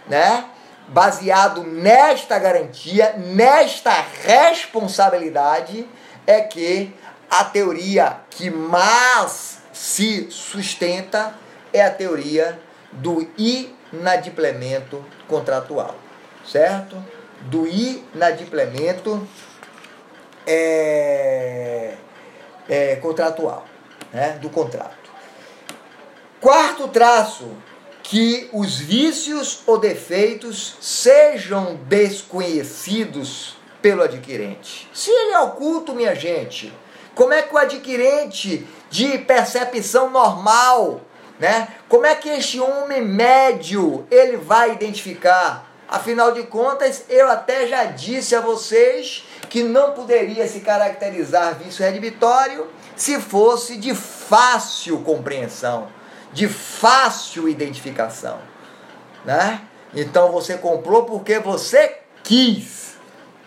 né? 0.07 0.45
Baseado 0.89 1.63
nesta 1.63 2.37
garantia, 2.37 3.15
nesta 3.17 3.93
responsabilidade, 4.25 5.87
é 6.27 6.41
que 6.41 6.93
a 7.29 7.45
teoria 7.45 8.17
que 8.29 8.49
mais 8.49 9.59
se 9.71 10.27
sustenta 10.29 11.33
é 11.71 11.81
a 11.81 11.89
teoria 11.89 12.59
do 12.91 13.27
inadimplemento 13.37 15.03
contratual, 15.27 15.95
certo? 16.45 17.03
Do 17.41 17.65
inadimplemento 17.65 19.27
é, 20.45 21.95
é, 22.67 22.95
contratual, 22.97 23.65
né? 24.11 24.37
do 24.41 24.49
contrato. 24.49 25.11
Quarto 26.39 26.87
traço, 26.87 27.49
que 28.03 28.49
os 28.51 28.77
vícios 28.77 29.61
ou 29.65 29.77
defeitos 29.77 30.75
sejam 30.81 31.75
desconhecidos 31.87 33.55
pelo 33.81 34.03
adquirente. 34.03 34.89
Se 34.93 35.09
ele 35.09 35.31
é 35.31 35.39
oculto, 35.39 35.95
minha 35.95 36.13
gente, 36.13 36.73
como 37.15 37.33
é 37.33 37.41
que 37.41 37.53
o 37.53 37.57
adquirente 37.57 38.67
de 38.89 39.17
percepção 39.19 40.09
normal, 40.09 41.01
né? 41.39 41.67
Como 41.87 42.05
é 42.05 42.13
que 42.15 42.29
este 42.29 42.59
homem 42.59 43.01
médio 43.01 44.05
ele 44.11 44.37
vai 44.37 44.73
identificar? 44.73 45.71
Afinal 45.87 46.31
de 46.31 46.43
contas, 46.43 47.05
eu 47.09 47.29
até 47.29 47.67
já 47.67 47.85
disse 47.85 48.35
a 48.35 48.41
vocês 48.41 49.25
que 49.53 49.61
não 49.61 49.91
poderia 49.91 50.47
se 50.47 50.61
caracterizar 50.61 51.59
vício 51.59 51.85
redibitório 51.85 52.71
se 52.95 53.19
fosse 53.19 53.77
de 53.77 53.93
fácil 53.93 55.01
compreensão 55.01 55.89
de 56.31 56.47
fácil 56.47 57.47
identificação, 57.47 58.39
né? 59.23 59.61
Então 59.93 60.31
você 60.31 60.57
comprou 60.57 61.05
porque 61.05 61.37
você 61.37 61.99
quis, 62.23 62.97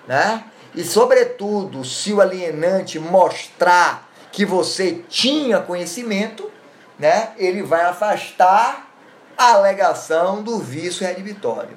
né? 0.06 0.44
E 0.76 0.84
sobretudo, 0.84 1.84
se 1.84 2.12
o 2.12 2.20
alienante 2.20 3.00
mostrar 3.00 4.08
que 4.30 4.44
você 4.44 5.02
tinha 5.08 5.58
conhecimento, 5.58 6.48
né? 6.96 7.32
Ele 7.36 7.64
vai 7.64 7.82
afastar 7.82 8.92
a 9.36 9.54
alegação 9.54 10.40
do 10.40 10.60
vício 10.60 11.04
redibitório. 11.04 11.76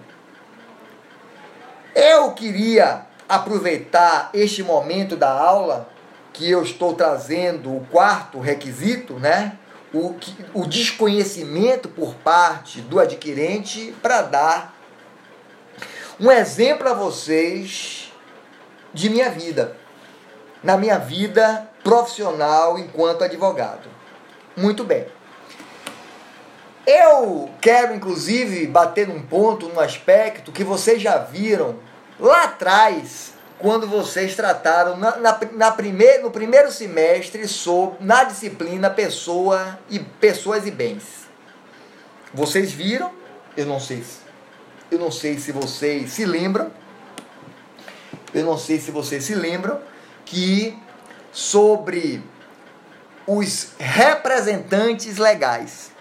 Eu 1.95 2.31
queria 2.33 3.08
aproveitar 3.29 4.31
este 4.33 4.63
momento 4.63 5.15
da 5.15 5.31
aula 5.31 5.87
que 6.33 6.49
eu 6.49 6.63
estou 6.63 6.93
trazendo 6.93 7.73
o 7.73 7.85
quarto 7.91 8.39
requisito, 8.39 9.13
né? 9.13 9.57
o, 9.93 10.15
o 10.53 10.65
desconhecimento 10.65 11.89
por 11.89 12.15
parte 12.15 12.81
do 12.81 12.99
adquirente 12.99 13.95
para 14.01 14.21
dar 14.21 14.75
um 16.19 16.31
exemplo 16.31 16.87
a 16.89 16.93
vocês 16.93 18.11
de 18.93 19.09
minha 19.09 19.29
vida, 19.29 19.75
na 20.63 20.77
minha 20.77 20.97
vida 20.97 21.69
profissional 21.83 22.77
enquanto 22.77 23.23
advogado. 23.23 23.87
Muito 24.55 24.83
bem. 24.83 25.05
Eu 26.85 27.49
quero, 27.61 27.93
inclusive, 27.93 28.65
bater 28.67 29.07
num 29.07 29.21
ponto, 29.21 29.69
num 29.69 29.79
aspecto 29.79 30.51
que 30.51 30.63
vocês 30.63 31.01
já 31.01 31.17
viram 31.17 31.75
lá 32.19 32.43
atrás, 32.43 33.33
quando 33.57 33.87
vocês 33.87 34.35
trataram 34.35 34.97
na, 34.97 35.17
na, 35.17 35.39
na 35.53 35.77
no 36.21 36.31
primeiro 36.31 36.71
semestre 36.71 37.47
sobre, 37.47 38.03
na 38.03 38.23
disciplina 38.23 38.89
pessoa 38.89 39.79
e 39.89 39.99
pessoas 39.99 40.65
e 40.67 40.71
bens. 40.71 41.03
Vocês 42.33 42.71
viram? 42.71 43.11
Eu 43.57 43.65
não 43.65 43.79
sei. 43.79 44.03
Eu 44.91 44.99
não 44.99 45.11
sei 45.11 45.39
se 45.39 45.51
vocês 45.51 46.11
se 46.11 46.25
lembram. 46.25 46.71
Eu 48.33 48.45
não 48.45 48.57
sei 48.57 48.79
se 48.79 48.91
vocês 48.91 49.23
se 49.23 49.35
lembram 49.35 49.79
que 50.25 50.77
sobre 51.31 52.23
os 53.25 53.69
representantes 53.77 55.17
legais. 55.17 55.91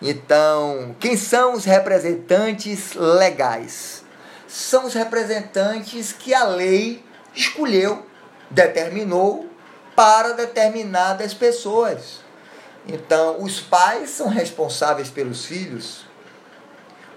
Então, 0.00 0.94
quem 0.98 1.16
são 1.16 1.54
os 1.54 1.64
representantes 1.64 2.94
legais? 2.94 4.03
São 4.54 4.86
os 4.86 4.94
representantes 4.94 6.12
que 6.12 6.32
a 6.32 6.44
lei 6.44 7.04
escolheu, 7.34 8.06
determinou 8.48 9.50
para 9.96 10.32
determinadas 10.32 11.34
pessoas. 11.34 12.20
Então, 12.86 13.42
os 13.42 13.58
pais 13.58 14.10
são 14.10 14.28
responsáveis 14.28 15.10
pelos 15.10 15.44
filhos, 15.44 16.04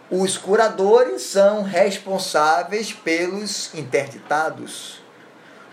os 0.09 0.35
curadores 0.35 1.21
são 1.21 1.61
responsáveis 1.61 2.91
pelos 2.91 3.71
interditados, 3.75 4.99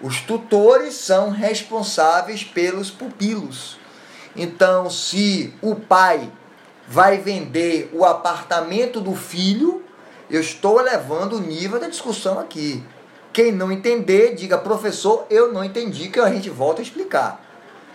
os 0.03 0.21
tutores 0.21 0.93
são 0.93 1.31
responsáveis 1.31 2.45
pelos 2.45 2.91
pupilos. 2.91 3.79
Então, 4.37 4.91
se 4.91 5.55
o 5.63 5.75
pai 5.77 6.31
vai 6.87 7.17
vender 7.17 7.89
o 7.95 8.05
apartamento 8.05 9.01
do 9.01 9.15
filho, 9.15 9.84
eu 10.31 10.41
estou 10.41 10.81
elevando 10.81 11.37
o 11.37 11.41
nível 11.41 11.79
da 11.79 11.89
discussão 11.89 12.39
aqui. 12.39 12.85
Quem 13.33 13.53
não 13.53 13.73
entender, 13.73 14.35
diga, 14.35 14.57
professor, 14.57 15.27
eu 15.29 15.53
não 15.53 15.65
entendi, 15.65 16.09
que 16.09 16.21
a 16.21 16.31
gente 16.31 16.49
volta 16.49 16.81
a 16.81 16.85
explicar. 16.85 17.41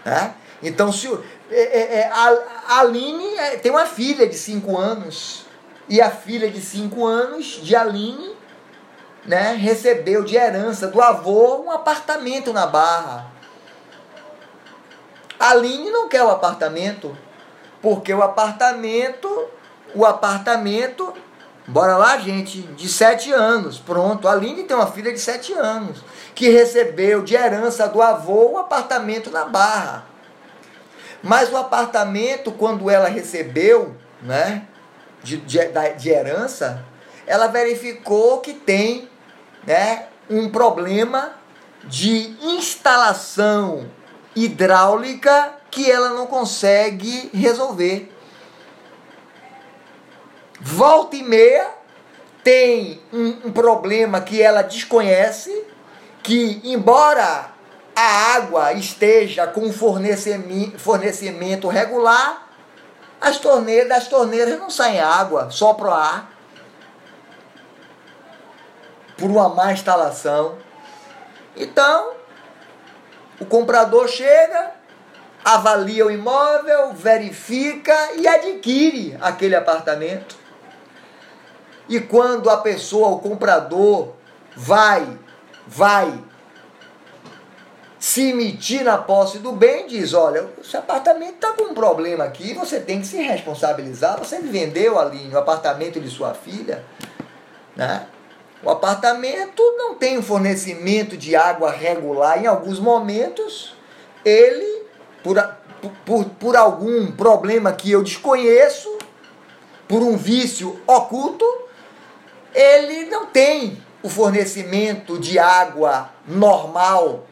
Né? 0.06 0.34
Então, 0.62 0.92
se 0.92 1.08
é, 1.50 1.62
é, 1.62 2.00
é, 2.00 2.10
a, 2.12 2.80
Aline 2.80 3.36
é, 3.38 3.58
tem 3.58 3.72
uma 3.72 3.86
filha 3.86 4.28
de 4.28 4.36
5 4.36 4.78
anos, 4.78 5.46
e 5.88 6.00
a 6.02 6.12
filha 6.12 6.50
de 6.50 6.62
5 6.62 7.06
anos 7.06 7.60
de 7.64 7.76
Aline 7.76 8.36
né, 9.26 9.54
recebeu 9.54 10.24
de 10.24 10.36
herança 10.36 10.88
do 10.88 11.02
avô 11.02 11.64
um 11.64 11.72
apartamento 11.72 12.54
na 12.54 12.68
Barra. 12.68 13.32
Aline 15.40 15.90
não 15.90 16.10
quer 16.10 16.24
o 16.24 16.30
apartamento, 16.30 17.18
porque 17.82 18.14
o 18.14 18.22
apartamento, 18.22 19.48
o 19.96 20.06
apartamento 20.06 21.14
Bora 21.70 21.98
lá, 21.98 22.18
gente, 22.18 22.62
de 22.62 22.90
sete 22.90 23.32
anos. 23.32 23.78
Pronto, 23.78 24.28
a 24.28 24.32
Aline 24.32 24.64
tem 24.64 24.76
uma 24.76 24.88
filha 24.88 25.14
de 25.14 25.20
sete 25.20 25.54
anos, 25.54 26.04
que 26.34 26.50
recebeu 26.50 27.22
de 27.22 27.36
herança 27.36 27.88
do 27.88 28.02
avô 28.02 28.54
um 28.54 28.58
apartamento 28.58 29.30
na 29.30 29.46
Barra. 29.46 30.06
Mas 31.22 31.52
o 31.52 31.58
apartamento, 31.58 32.52
quando 32.52 32.90
ela 32.90 33.08
recebeu, 33.08 33.96
né, 34.20 34.64
de, 35.22 35.38
de, 35.38 35.60
de 35.96 36.10
herança, 36.10 36.84
ela 37.28 37.46
verificou 37.46 38.40
que 38.40 38.54
tem 38.54 39.08
né, 39.64 40.08
um 40.28 40.50
problema 40.50 41.34
de 41.84 42.36
instalação 42.42 43.86
hidráulica 44.36 45.54
que 45.70 45.90
ela 45.90 46.10
não 46.10 46.26
consegue 46.26 47.30
resolver 47.32 48.12
volta 50.60 51.16
e 51.16 51.24
meia 51.24 51.68
tem 52.44 53.02
um, 53.12 53.48
um 53.48 53.52
problema 53.52 54.22
que 54.22 54.42
ela 54.42 54.62
desconhece, 54.62 55.66
que 56.24 56.62
embora 56.64 57.52
a 57.96 58.36
água 58.36 58.74
esteja 58.74 59.46
com 59.48 59.72
fornecimento, 59.74 61.68
regular, 61.68 62.48
as 63.20 63.38
torneiras, 63.38 64.08
torneiras 64.08 64.58
não 64.58 64.70
saem 64.70 65.02
água, 65.02 65.50
só 65.52 65.74
para 65.74 65.90
o 65.90 65.94
ar. 65.94 66.32
Por 69.18 69.30
uma 69.30 69.50
má 69.50 69.74
instalação. 69.74 70.58
Então, 71.58 72.14
o 73.38 73.46
comprador 73.46 74.08
chega, 74.08 74.72
avalia 75.44 76.06
o 76.06 76.12
imóvel, 76.12 76.94
verifica 76.94 78.14
e 78.16 78.26
adquire 78.26 79.18
aquele 79.20 79.58
apartamento. 79.58 80.39
E 81.90 82.00
quando 82.00 82.50
a 82.52 82.58
pessoa, 82.58 83.10
o 83.10 83.20
comprador, 83.20 84.10
vai, 84.56 85.08
vai 85.68 86.24
se 88.00 88.30
emitir 88.30 88.84
na 88.84 88.98
posse 88.98 89.40
do 89.40 89.52
bem, 89.52 89.88
diz: 89.88 90.14
olha, 90.14 90.48
esse 90.62 90.78
apartamento 90.78 91.34
está 91.34 91.52
com 91.54 91.64
um 91.64 91.74
problema 91.74 92.24
aqui, 92.24 92.54
você 92.54 92.80
tem 92.80 93.02
que 93.02 93.08
se 93.08 93.18
responsabilizar. 93.18 94.20
Você 94.20 94.40
vendeu 94.40 95.00
ali 95.00 95.28
o 95.34 95.38
apartamento 95.38 96.00
de 96.00 96.10
sua 96.10 96.36
filha, 96.36 96.86
né? 97.76 98.06
O 98.64 98.70
apartamento 98.70 99.64
não 99.78 99.96
tem 99.96 100.18
um 100.18 100.22
fornecimento 100.22 101.18
de 101.18 101.36
água 101.36 101.72
regular. 101.72 102.44
Em 102.44 102.46
alguns 102.46 102.80
momentos, 102.80 103.74
ele, 104.24 104.84
por, 105.24 105.42
por, 106.06 106.26
por 106.26 106.56
algum 106.56 107.10
problema 107.12 107.72
que 107.72 107.92
eu 107.92 108.04
desconheço, 108.04 108.98
por 109.88 110.04
um 110.04 110.18
vício 110.18 110.80
oculto, 110.86 111.46
ele 112.54 113.06
não 113.06 113.28
tem 113.28 113.82
o 114.02 114.10
fornecimento 114.10 115.20
de 115.20 115.38
água 115.38 116.10
normal 116.28 117.26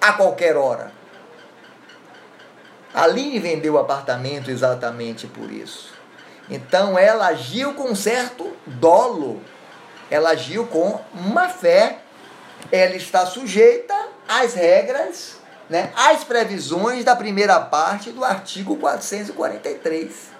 a 0.00 0.12
qualquer 0.12 0.56
hora. 0.56 0.92
Aline 2.92 3.38
vendeu 3.38 3.74
o 3.74 3.78
apartamento 3.78 4.50
exatamente 4.50 5.26
por 5.26 5.50
isso. 5.50 5.92
Então 6.48 6.98
ela 6.98 7.28
agiu 7.28 7.74
com 7.74 7.94
certo 7.94 8.54
dolo, 8.66 9.42
ela 10.10 10.30
agiu 10.30 10.66
com 10.66 11.00
má 11.12 11.48
fé, 11.48 11.98
ela 12.70 12.94
está 12.94 13.24
sujeita 13.24 13.94
às 14.28 14.54
regras, 14.54 15.38
né, 15.68 15.90
às 15.96 16.22
previsões 16.22 17.04
da 17.04 17.16
primeira 17.16 17.58
parte 17.58 18.10
do 18.10 18.24
artigo 18.24 18.76
443. 18.76 20.33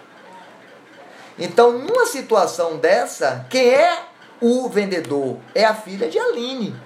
Então, 1.39 1.79
numa 1.79 2.07
situação 2.07 2.77
dessa, 2.77 3.47
quem 3.51 3.69
é 3.69 3.99
o 4.41 4.69
vendedor? 4.69 5.39
É 5.55 5.65
a 5.65 5.75
filha 5.75 6.09
de 6.09 6.19
Aline, 6.19 6.77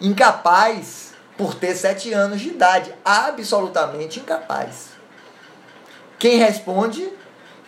incapaz 0.00 1.14
por 1.36 1.54
ter 1.54 1.74
sete 1.74 2.12
anos 2.12 2.40
de 2.40 2.48
idade, 2.48 2.94
absolutamente 3.04 4.20
incapaz. 4.20 4.88
Quem 6.18 6.38
responde? 6.38 7.10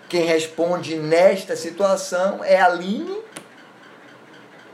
Quem 0.09 0.25
responde 0.25 0.97
nesta 0.97 1.55
situação 1.55 2.43
é 2.43 2.61
Aline, 2.61 3.19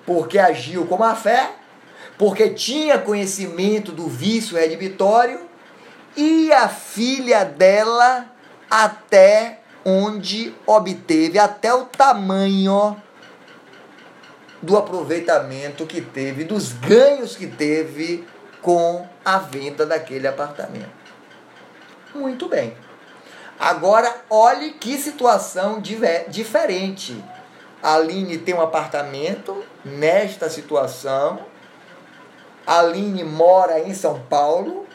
porque 0.07 0.39
agiu 0.39 0.87
com 0.87 1.03
a 1.03 1.15
fé, 1.17 1.51
porque 2.17 2.51
tinha 2.51 2.99
conhecimento 2.99 3.91
do 3.91 4.07
vício 4.07 4.57
redibitório, 4.57 5.41
e 6.17 6.53
a 6.53 6.69
filha 6.69 7.45
dela 7.45 8.27
até 8.71 9.64
onde 9.85 10.55
obteve 10.67 11.39
até 11.39 11.73
o 11.75 11.85
tamanho 11.85 12.97
do 14.63 14.77
aproveitamento 14.77 15.87
que 15.87 16.01
teve, 16.01 16.45
dos 16.45 16.73
ganhos 16.73 17.37
que 17.37 17.47
teve 17.47 18.27
com 18.63 19.07
a 19.25 19.39
venda 19.39 19.85
daquele 19.85 20.27
apartamento. 20.27 21.05
Muito 22.15 22.49
bem. 22.49 22.75
Agora, 23.59 24.23
olhe 24.31 24.73
que 24.73 24.97
situação 24.97 25.81
diferente. 25.81 27.23
A 27.83 27.97
Aline 27.97 28.39
tem 28.39 28.55
um 28.55 28.63
apartamento 28.63 29.63
nesta 29.85 30.49
situação. 30.49 31.41
A 32.67 32.81
Aline 32.81 33.23
mora 33.23 33.81
em 33.81 33.93
São 33.93 34.21
Paulo 34.21 34.87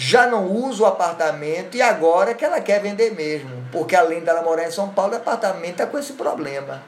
já 0.00 0.28
não 0.28 0.46
usa 0.46 0.84
o 0.84 0.86
apartamento 0.86 1.76
e 1.76 1.82
agora 1.82 2.32
que 2.32 2.44
ela 2.44 2.60
quer 2.60 2.80
vender 2.80 3.16
mesmo. 3.16 3.50
Porque 3.72 3.96
além 3.96 4.20
dela 4.20 4.42
morar 4.42 4.68
em 4.68 4.70
São 4.70 4.90
Paulo, 4.90 5.14
o 5.14 5.16
apartamento 5.16 5.72
está 5.72 5.86
com 5.88 5.98
esse 5.98 6.12
problema. 6.12 6.80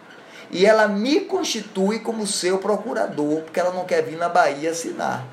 E 0.49 0.65
ela 0.65 0.87
me 0.87 1.23
constitui 1.23 1.99
como 1.99 2.25
seu 2.25 2.59
procurador, 2.59 3.41
porque 3.43 3.59
ela 3.59 3.73
não 3.73 3.85
quer 3.85 4.05
vir 4.05 4.17
na 4.17 4.29
Bahia 4.29 4.71
assinar. 4.71 5.27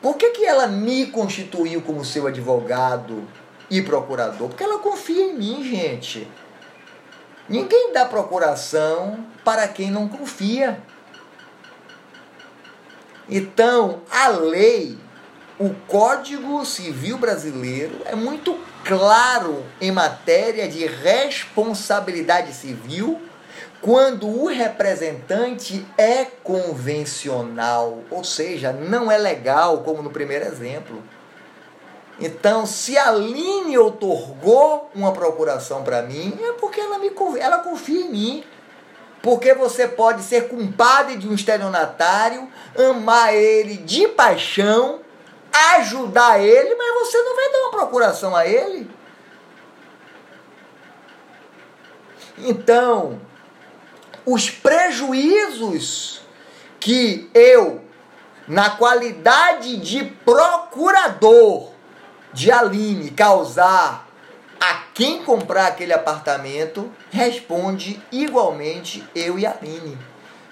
Por 0.00 0.16
que, 0.16 0.30
que 0.30 0.46
ela 0.46 0.66
me 0.66 1.08
constituiu 1.08 1.82
como 1.82 2.02
seu 2.02 2.26
advogado 2.26 3.28
e 3.68 3.82
procurador? 3.82 4.48
Porque 4.48 4.64
ela 4.64 4.78
confia 4.78 5.26
em 5.26 5.36
mim, 5.36 5.62
gente. 5.62 6.26
Ninguém 7.46 7.92
dá 7.92 8.06
procuração 8.06 9.26
para 9.44 9.68
quem 9.68 9.90
não 9.90 10.08
confia. 10.08 10.80
Então, 13.30 14.00
a 14.10 14.26
lei, 14.28 14.98
o 15.56 15.70
Código 15.86 16.64
Civil 16.66 17.16
Brasileiro 17.16 18.00
é 18.04 18.16
muito 18.16 18.58
claro 18.84 19.64
em 19.80 19.92
matéria 19.92 20.66
de 20.66 20.84
responsabilidade 20.84 22.52
civil 22.52 23.20
quando 23.80 24.26
o 24.26 24.46
representante 24.46 25.86
é 25.96 26.24
convencional, 26.24 28.00
ou 28.10 28.24
seja, 28.24 28.72
não 28.72 29.10
é 29.10 29.16
legal, 29.16 29.78
como 29.78 30.02
no 30.02 30.10
primeiro 30.10 30.44
exemplo. 30.44 31.02
Então, 32.18 32.66
se 32.66 32.98
a 32.98 33.08
Aline 33.08 33.78
otorgou 33.78 34.90
uma 34.94 35.12
procuração 35.12 35.82
para 35.82 36.02
mim, 36.02 36.38
é 36.42 36.52
porque 36.54 36.80
ela, 36.80 36.98
me, 36.98 37.10
ela 37.38 37.58
confia 37.58 38.02
em 38.02 38.10
mim. 38.10 38.44
Porque 39.22 39.54
você 39.54 39.86
pode 39.86 40.22
ser 40.22 40.48
compadre 40.48 41.16
de 41.16 41.28
um 41.28 41.34
estelionatário, 41.34 42.48
amar 42.76 43.34
ele 43.34 43.76
de 43.76 44.08
paixão, 44.08 45.00
ajudar 45.76 46.40
ele, 46.40 46.74
mas 46.74 46.94
você 46.94 47.18
não 47.22 47.36
vai 47.36 47.52
dar 47.52 47.58
uma 47.58 47.70
procuração 47.70 48.34
a 48.34 48.46
ele. 48.46 48.90
Então, 52.38 53.20
os 54.24 54.50
prejuízos 54.50 56.22
que 56.78 57.30
eu, 57.34 57.84
na 58.48 58.70
qualidade 58.70 59.76
de 59.76 60.04
procurador 60.04 61.72
de 62.32 62.50
Aline, 62.50 63.10
causar 63.10 64.08
a 64.60 64.84
quem 64.92 65.24
comprar 65.24 65.68
aquele 65.68 65.94
apartamento 65.94 66.92
responde 67.10 68.00
igualmente 68.12 69.02
eu 69.14 69.38
e 69.38 69.46
a 69.46 69.52
Aline. 69.52 69.96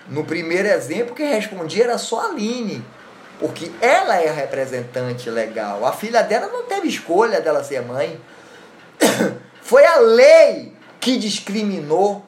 No 0.09 0.25
primeiro 0.25 0.67
exemplo, 0.67 1.15
quem 1.15 1.29
respondia 1.29 1.85
era 1.85 1.99
só 1.99 2.21
a 2.21 2.25
Aline, 2.31 2.83
porque 3.39 3.71
ela 3.83 4.17
é 4.17 4.31
a 4.31 4.33
representante 4.33 5.29
legal. 5.29 5.85
A 5.85 5.93
filha 5.93 6.23
dela 6.23 6.47
não 6.47 6.65
teve 6.65 6.89
escolha 6.89 7.43
dela 7.43 7.63
ser 7.63 7.83
mãe. 7.83 8.19
Foi 9.61 9.85
a 9.85 9.99
lei 9.99 10.73
que 10.99 11.19
discriminou, 11.19 12.25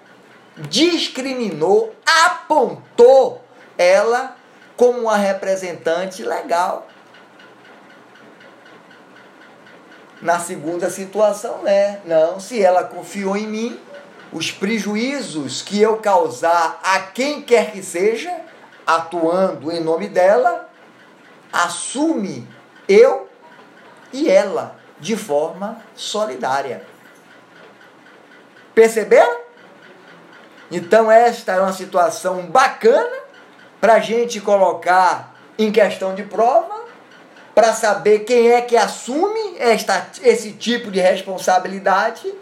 discriminou, 0.58 1.94
apontou 2.04 3.42
ela 3.78 4.36
como 4.76 5.00
uma 5.00 5.16
representante 5.16 6.22
legal. 6.22 6.86
Na 10.20 10.38
segunda 10.38 10.90
situação, 10.90 11.62
né? 11.62 12.00
Não, 12.04 12.38
se 12.38 12.62
ela 12.62 12.84
confiou 12.84 13.36
em 13.36 13.46
mim, 13.46 13.80
os 14.32 14.50
prejuízos 14.50 15.62
que 15.62 15.80
eu 15.80 15.96
causar 15.96 16.78
a 16.82 17.00
quem 17.00 17.42
quer 17.42 17.72
que 17.72 17.82
seja, 17.82 18.30
atuando 18.86 19.72
em 19.72 19.80
nome 19.80 20.08
dela, 20.08 20.68
assume 21.52 22.46
eu 22.88 23.28
e 24.12 24.28
ela 24.28 24.76
de 24.98 25.16
forma 25.16 25.80
solidária. 25.94 26.84
Perceberam? 28.74 29.40
Então, 30.70 31.10
esta 31.10 31.52
é 31.52 31.60
uma 31.60 31.72
situação 31.72 32.46
bacana 32.46 33.18
para 33.80 33.94
a 33.94 33.98
gente 34.00 34.40
colocar 34.40 35.34
em 35.58 35.72
questão 35.72 36.14
de 36.14 36.22
prova 36.22 36.84
para 37.54 37.72
saber 37.74 38.20
quem 38.20 38.52
é 38.52 38.62
que 38.62 38.76
assume 38.76 39.56
esta, 39.58 40.06
esse 40.22 40.52
tipo 40.52 40.90
de 40.90 41.00
responsabilidade. 41.00 42.32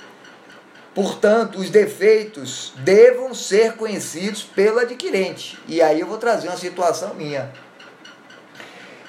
Portanto, 0.94 1.58
os 1.58 1.70
defeitos 1.70 2.72
devam 2.78 3.34
ser 3.34 3.74
conhecidos 3.74 4.42
pelo 4.42 4.80
adquirente. 4.80 5.58
E 5.66 5.80
aí 5.80 6.00
eu 6.00 6.06
vou 6.06 6.18
trazer 6.18 6.48
uma 6.48 6.56
situação 6.56 7.14
minha. 7.14 7.52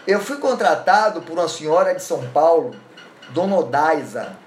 Eu 0.05 0.19
fui 0.19 0.37
contratado 0.37 1.21
por 1.21 1.33
uma 1.33 1.47
senhora 1.47 1.93
de 1.93 2.01
São 2.01 2.27
Paulo, 2.29 2.75
Dona 3.29 3.57
Odaisa. 3.57 4.37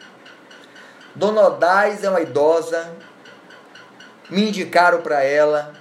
Dona 1.15 1.43
Odaisa 1.43 2.07
é 2.07 2.11
uma 2.11 2.21
idosa, 2.21 2.91
me 4.31 4.49
indicaram 4.49 5.03
para 5.03 5.23
ela, 5.23 5.75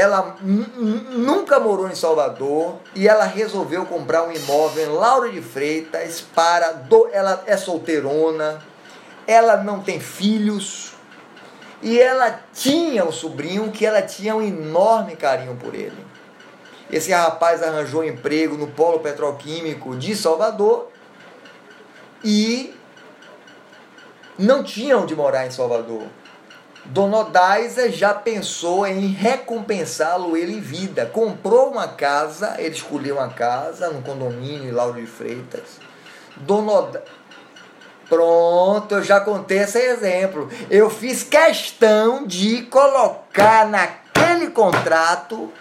ela 0.00 0.36
nunca 0.40 1.60
morou 1.60 1.86
em 1.86 1.94
Salvador 1.94 2.76
e 2.94 3.06
ela 3.06 3.24
resolveu 3.24 3.84
comprar 3.84 4.22
um 4.22 4.32
imóvel 4.32 4.86
em 4.86 4.88
Lauro 4.88 5.30
de 5.30 5.42
Freitas 5.42 6.22
para 6.22 6.72
do, 6.72 7.06
ela 7.12 7.42
é 7.46 7.54
solteirona, 7.54 8.62
ela 9.26 9.58
não 9.58 9.80
tem 9.80 10.00
filhos 10.00 10.94
e 11.82 12.00
ela 12.00 12.40
tinha 12.54 13.04
um 13.04 13.12
sobrinho 13.12 13.70
que 13.70 13.84
ela 13.84 14.00
tinha 14.00 14.34
um 14.34 14.40
enorme 14.40 15.16
carinho 15.16 15.54
por 15.56 15.74
ele. 15.74 16.06
Esse 16.90 17.12
rapaz 17.12 17.62
arranjou 17.62 18.00
um 18.00 18.04
emprego 18.04 18.56
no 18.56 18.68
polo 18.68 19.00
petroquímico 19.00 19.94
de 19.96 20.16
Salvador 20.16 20.88
e 22.24 22.74
não 24.38 24.64
tinha 24.64 24.96
onde 24.96 25.14
morar 25.14 25.46
em 25.46 25.50
Salvador. 25.50 26.04
Dona 26.84 27.18
Odaisa 27.18 27.90
já 27.90 28.12
pensou 28.12 28.86
em 28.86 29.08
recompensá-lo 29.08 30.36
ele 30.36 30.54
em 30.54 30.60
vida. 30.60 31.06
Comprou 31.06 31.70
uma 31.70 31.88
casa, 31.88 32.56
ele 32.58 32.74
escolheu 32.74 33.16
uma 33.16 33.28
casa 33.28 33.90
no 33.90 34.02
condomínio 34.02 34.68
em 34.68 34.72
Lauro 34.72 35.00
de 35.00 35.06
Freitas. 35.06 35.78
Dona 36.36 36.72
Odaisa... 36.72 37.20
Pronto, 38.08 38.96
eu 38.96 39.04
já 39.04 39.20
contei 39.20 39.58
esse 39.58 39.78
exemplo. 39.78 40.50
Eu 40.68 40.90
fiz 40.90 41.22
questão 41.22 42.26
de 42.26 42.62
colocar 42.62 43.68
naquele 43.68 44.50
contrato 44.50 45.52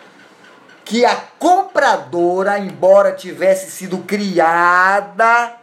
que 0.83 1.05
a 1.05 1.15
compradora, 1.37 2.57
embora 2.57 3.11
tivesse 3.11 3.69
sido 3.69 3.99
criada 3.99 5.57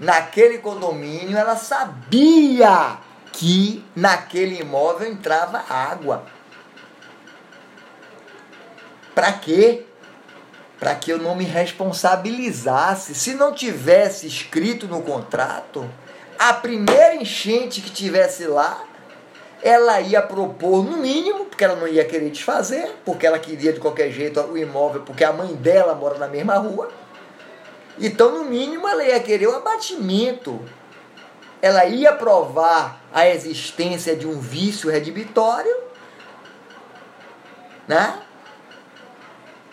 naquele 0.00 0.56
condomínio, 0.56 1.36
ela 1.36 1.56
sabia 1.56 2.96
que 3.38 3.84
naquele 3.94 4.60
imóvel 4.60 5.08
entrava 5.08 5.62
água. 5.68 6.24
Para 9.14 9.32
quê? 9.32 9.84
Para 10.76 10.96
que 10.96 11.12
eu 11.12 11.18
não 11.18 11.36
me 11.36 11.44
responsabilizasse. 11.44 13.14
Se 13.14 13.34
não 13.34 13.54
tivesse 13.54 14.26
escrito 14.26 14.88
no 14.88 15.02
contrato, 15.02 15.88
a 16.36 16.52
primeira 16.52 17.14
enchente 17.14 17.80
que 17.80 17.92
tivesse 17.92 18.44
lá, 18.44 18.84
ela 19.62 20.00
ia 20.00 20.20
propor 20.20 20.82
no 20.82 20.96
mínimo, 20.96 21.44
porque 21.44 21.62
ela 21.62 21.76
não 21.76 21.86
ia 21.86 22.04
querer 22.04 22.30
desfazer, 22.30 22.92
porque 23.04 23.24
ela 23.24 23.38
queria 23.38 23.72
de 23.72 23.78
qualquer 23.78 24.10
jeito 24.10 24.40
o 24.40 24.58
imóvel, 24.58 25.02
porque 25.02 25.22
a 25.22 25.32
mãe 25.32 25.54
dela 25.54 25.94
mora 25.94 26.18
na 26.18 26.26
mesma 26.26 26.56
rua. 26.56 26.90
Então, 28.00 28.32
no 28.32 28.50
mínimo, 28.50 28.88
ela 28.88 29.04
ia 29.04 29.20
querer 29.20 29.46
o 29.46 29.54
abatimento. 29.54 30.60
Ela 31.60 31.84
ia 31.86 32.12
provar 32.12 33.00
a 33.12 33.28
existência 33.28 34.14
de 34.14 34.26
um 34.26 34.38
vício 34.38 34.90
redibitório, 34.90 35.74
né? 37.86 38.20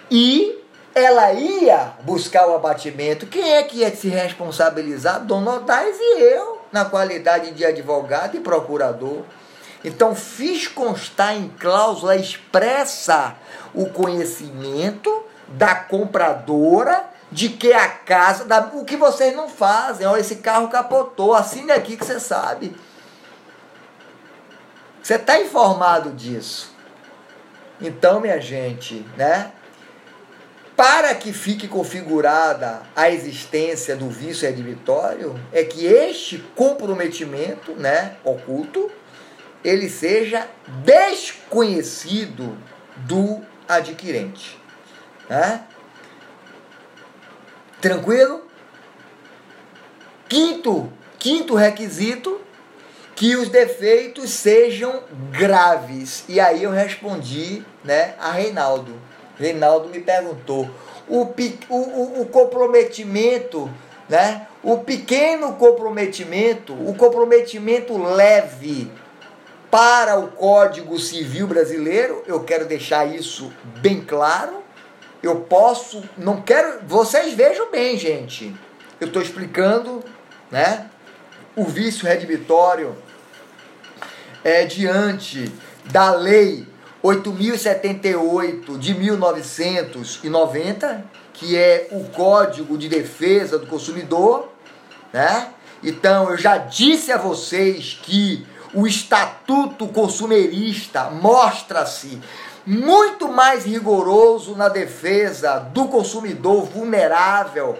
E 0.09 0.63
ela 0.95 1.33
ia 1.33 1.93
buscar 2.03 2.47
o 2.47 2.55
abatimento. 2.55 3.27
Quem 3.27 3.55
é 3.55 3.63
que 3.63 3.79
ia 3.79 3.93
se 3.93 4.07
responsabilizar? 4.07 5.23
Dona 5.25 5.55
Odais 5.55 5.97
e 5.99 6.21
eu, 6.21 6.61
na 6.71 6.85
qualidade 6.85 7.51
de 7.51 7.65
advogado 7.65 8.37
e 8.37 8.39
procurador. 8.39 9.23
Então, 9.83 10.15
fiz 10.15 10.67
constar 10.67 11.35
em 11.35 11.49
cláusula 11.49 12.15
expressa 12.15 13.35
o 13.73 13.87
conhecimento 13.87 15.23
da 15.47 15.75
compradora 15.75 17.14
de 17.35 17.49
que 17.49 17.73
a 17.73 17.89
casa. 17.89 18.45
Da, 18.45 18.71
o 18.73 18.85
que 18.85 18.95
vocês 18.95 19.35
não 19.35 19.49
fazem. 19.49 20.07
Olha, 20.07 20.21
esse 20.21 20.37
carro 20.37 20.69
capotou. 20.69 21.33
Assine 21.33 21.71
aqui 21.73 21.97
que 21.97 22.05
você 22.05 22.17
sabe. 22.17 22.73
Você 25.03 25.15
está 25.15 25.39
informado 25.39 26.11
disso. 26.11 26.73
Então, 27.79 28.21
minha 28.21 28.39
gente, 28.39 29.05
né? 29.17 29.51
Para 30.77 31.13
que 31.13 31.33
fique 31.33 31.67
configurada 31.67 32.83
a 32.95 33.09
existência 33.09 33.97
do 33.97 34.09
vício 34.09 34.47
redibitório, 34.47 35.37
é 35.51 35.63
que 35.63 35.85
este 35.85 36.37
comprometimento, 36.55 37.73
né, 37.73 38.15
oculto, 38.25 38.91
ele 39.63 39.89
seja 39.89 40.47
desconhecido 40.83 42.57
do 42.97 43.41
adquirente. 43.67 44.59
Né? 45.29 45.65
Tranquilo? 47.81 48.45
Quinto, 50.27 50.91
quinto 51.19 51.55
requisito, 51.55 52.41
que 53.15 53.35
os 53.35 53.49
defeitos 53.49 54.29
sejam 54.31 55.03
graves. 55.31 56.23
E 56.27 56.39
aí 56.39 56.63
eu 56.63 56.71
respondi 56.71 57.63
né, 57.83 58.15
a 58.19 58.31
Reinaldo. 58.31 58.93
Reinaldo 59.37 59.89
me 59.89 59.99
perguntou. 59.99 60.69
O, 61.07 61.21
o, 61.69 62.21
o 62.21 62.25
comprometimento, 62.25 63.69
né? 64.09 64.47
O 64.63 64.79
pequeno 64.79 65.53
comprometimento, 65.53 66.73
o 66.73 66.95
comprometimento 66.95 67.95
leve 67.97 68.91
para 69.69 70.17
o 70.17 70.29
Código 70.29 70.97
Civil 70.97 71.47
Brasileiro, 71.47 72.23
eu 72.25 72.43
quero 72.43 72.65
deixar 72.65 73.05
isso 73.05 73.51
bem 73.81 74.01
claro. 74.01 74.64
Eu 75.25 75.37
posso, 75.37 76.03
não 76.15 76.39
quero, 76.39 76.81
vocês 76.85 77.33
vejam 77.33 77.71
bem, 77.71 77.97
gente. 77.97 78.55
Eu 79.01 79.07
estou 79.07 79.23
explicando, 79.23 80.03
né? 80.51 80.87
O 81.55 81.65
vício 81.65 82.07
redibitório 82.07 82.95
é 84.43 84.65
diante 84.65 85.51
da 85.85 86.11
lei 86.11 86.67
8078 87.01 88.77
de 88.77 88.93
1990, 88.93 91.03
que 91.33 91.57
é 91.57 91.87
o 91.89 92.03
Código 92.03 92.77
de 92.77 92.87
Defesa 92.87 93.57
do 93.57 93.65
Consumidor, 93.65 94.51
né? 95.11 95.47
Então, 95.81 96.29
eu 96.29 96.37
já 96.37 96.59
disse 96.59 97.11
a 97.11 97.17
vocês 97.17 97.99
que 98.03 98.45
o 98.75 98.85
estatuto 98.85 99.87
consumerista 99.87 101.09
mostra-se 101.09 102.21
muito 102.65 103.27
mais 103.27 103.65
rigoroso 103.65 104.55
na 104.55 104.69
defesa 104.69 105.59
do 105.59 105.87
consumidor 105.87 106.65
vulnerável, 106.65 107.77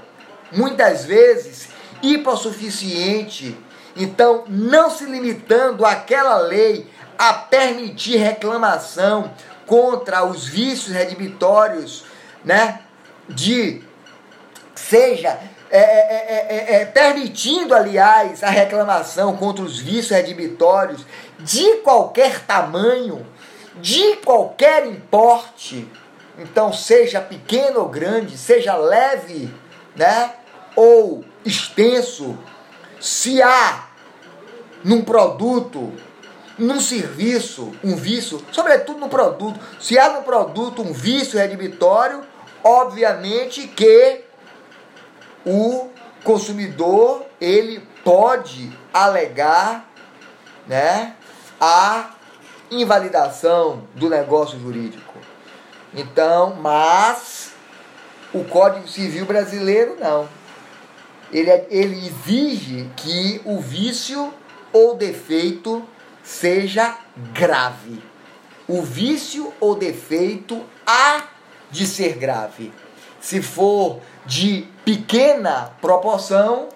muitas 0.52 1.06
vezes 1.06 1.70
hipossuficiente. 2.02 3.58
Então, 3.96 4.44
não 4.48 4.90
se 4.90 5.06
limitando 5.06 5.86
àquela 5.86 6.38
lei 6.38 6.90
a 7.18 7.34
permitir 7.34 8.18
reclamação 8.18 9.32
contra 9.66 10.24
os 10.24 10.46
vícios 10.46 10.94
redibitórios, 10.94 12.06
né? 12.44 12.82
De 13.28 13.82
seja 14.76 15.40
é 15.72 15.78
é, 15.78 15.80
é, 15.80 16.76
é, 16.78 16.82
é, 16.82 16.86
permitindo, 16.86 17.74
aliás, 17.74 18.44
a 18.44 18.50
reclamação 18.50 19.36
contra 19.36 19.64
os 19.64 19.80
vícios 19.80 20.12
redibitórios 20.12 21.06
de 21.40 21.78
qualquer 21.78 22.46
tamanho, 22.46 23.26
de 23.82 24.18
qualquer 24.18 24.86
importe, 24.88 25.88
então 26.38 26.72
seja 26.72 27.22
pequeno 27.22 27.82
ou 27.82 27.90
grande, 27.90 28.38
seja 28.38 28.76
leve, 28.76 29.54
né, 29.96 30.34
ou 30.76 31.24
extenso, 31.46 32.38
se 33.00 33.42
há 33.42 33.88
num 34.84 35.04
produto, 35.04 35.94
num 36.58 36.80
serviço, 36.80 37.74
um 37.84 37.96
vício, 37.96 38.42
sobretudo 38.52 39.00
no 39.00 39.10
produto, 39.10 39.60
se 39.80 39.98
há 39.98 40.10
no 40.14 40.24
produto 40.24 40.82
um 40.82 40.94
vício 40.94 41.38
redibitório, 41.38 42.24
obviamente 42.64 43.68
que 43.68 44.22
o 45.46 45.90
consumidor 46.24 47.26
ele 47.40 47.88
pode 48.04 48.72
alegar 48.94 49.88
né, 50.68 51.16
a 51.60 52.15
invalidação 52.72 53.84
do 53.94 54.10
negócio 54.10 54.60
jurídico. 54.60 55.14
Então, 55.94 56.56
mas 56.56 57.54
o 58.34 58.44
Código 58.44 58.88
Civil 58.88 59.26
brasileiro 59.26 59.98
não. 60.00 60.28
Ele, 61.32 61.50
é, 61.50 61.68
ele 61.70 62.06
exige 62.06 62.90
que 62.98 63.42
o 63.46 63.60
vício 63.60 64.34
ou 64.72 64.96
defeito 64.96 65.88
seja 66.24 66.98
grave. 67.34 68.02
O 68.68 68.82
vício 68.82 69.54
ou 69.60 69.76
defeito 69.76 70.64
há 70.86 71.24
de 71.72 71.86
ser 71.86 72.18
grave. 72.18 72.74
Se 73.20 73.42
for 73.42 74.02
de 74.26 74.68
pequena 74.84 75.72
proporção, 75.82 76.70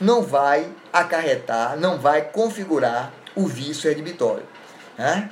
não 0.00 0.22
vai 0.22 0.68
acarretar, 0.92 1.76
não 1.76 1.98
vai 1.98 2.22
configurar 2.22 3.12
o 3.38 3.46
vício 3.46 3.88
redibitório. 3.88 4.44
Né? 4.96 5.30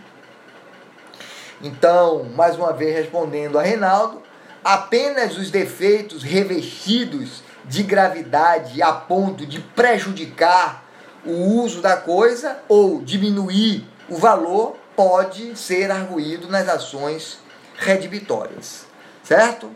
Então, 1.61 2.25
mais 2.35 2.57
uma 2.57 2.73
vez 2.73 2.95
respondendo 2.95 3.59
a 3.59 3.63
Reinaldo, 3.63 4.23
apenas 4.63 5.37
os 5.37 5.51
defeitos 5.51 6.23
revestidos 6.23 7.43
de 7.65 7.83
gravidade 7.83 8.81
a 8.81 8.93
ponto 8.93 9.45
de 9.45 9.61
prejudicar 9.61 10.85
o 11.25 11.61
uso 11.61 11.83
da 11.83 11.97
coisa 11.97 12.59
ou 12.69 13.03
diminuir 13.03 13.85
o 14.09 14.17
valor 14.17 14.77
pode 14.95 15.57
ser 15.59 15.91
arguído 15.91 16.47
nas 16.49 16.69
ações 16.69 17.41
redibitórias. 17.77 18.87
Certo? 19.25 19.71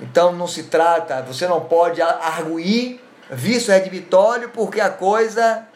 Então 0.00 0.32
não 0.32 0.46
se 0.46 0.64
trata, 0.64 1.22
você 1.22 1.48
não 1.48 1.62
pode 1.62 2.00
arguir 2.00 3.02
vício 3.30 3.72
redibitório 3.72 4.50
porque 4.50 4.80
a 4.80 4.90
coisa, 4.90 5.66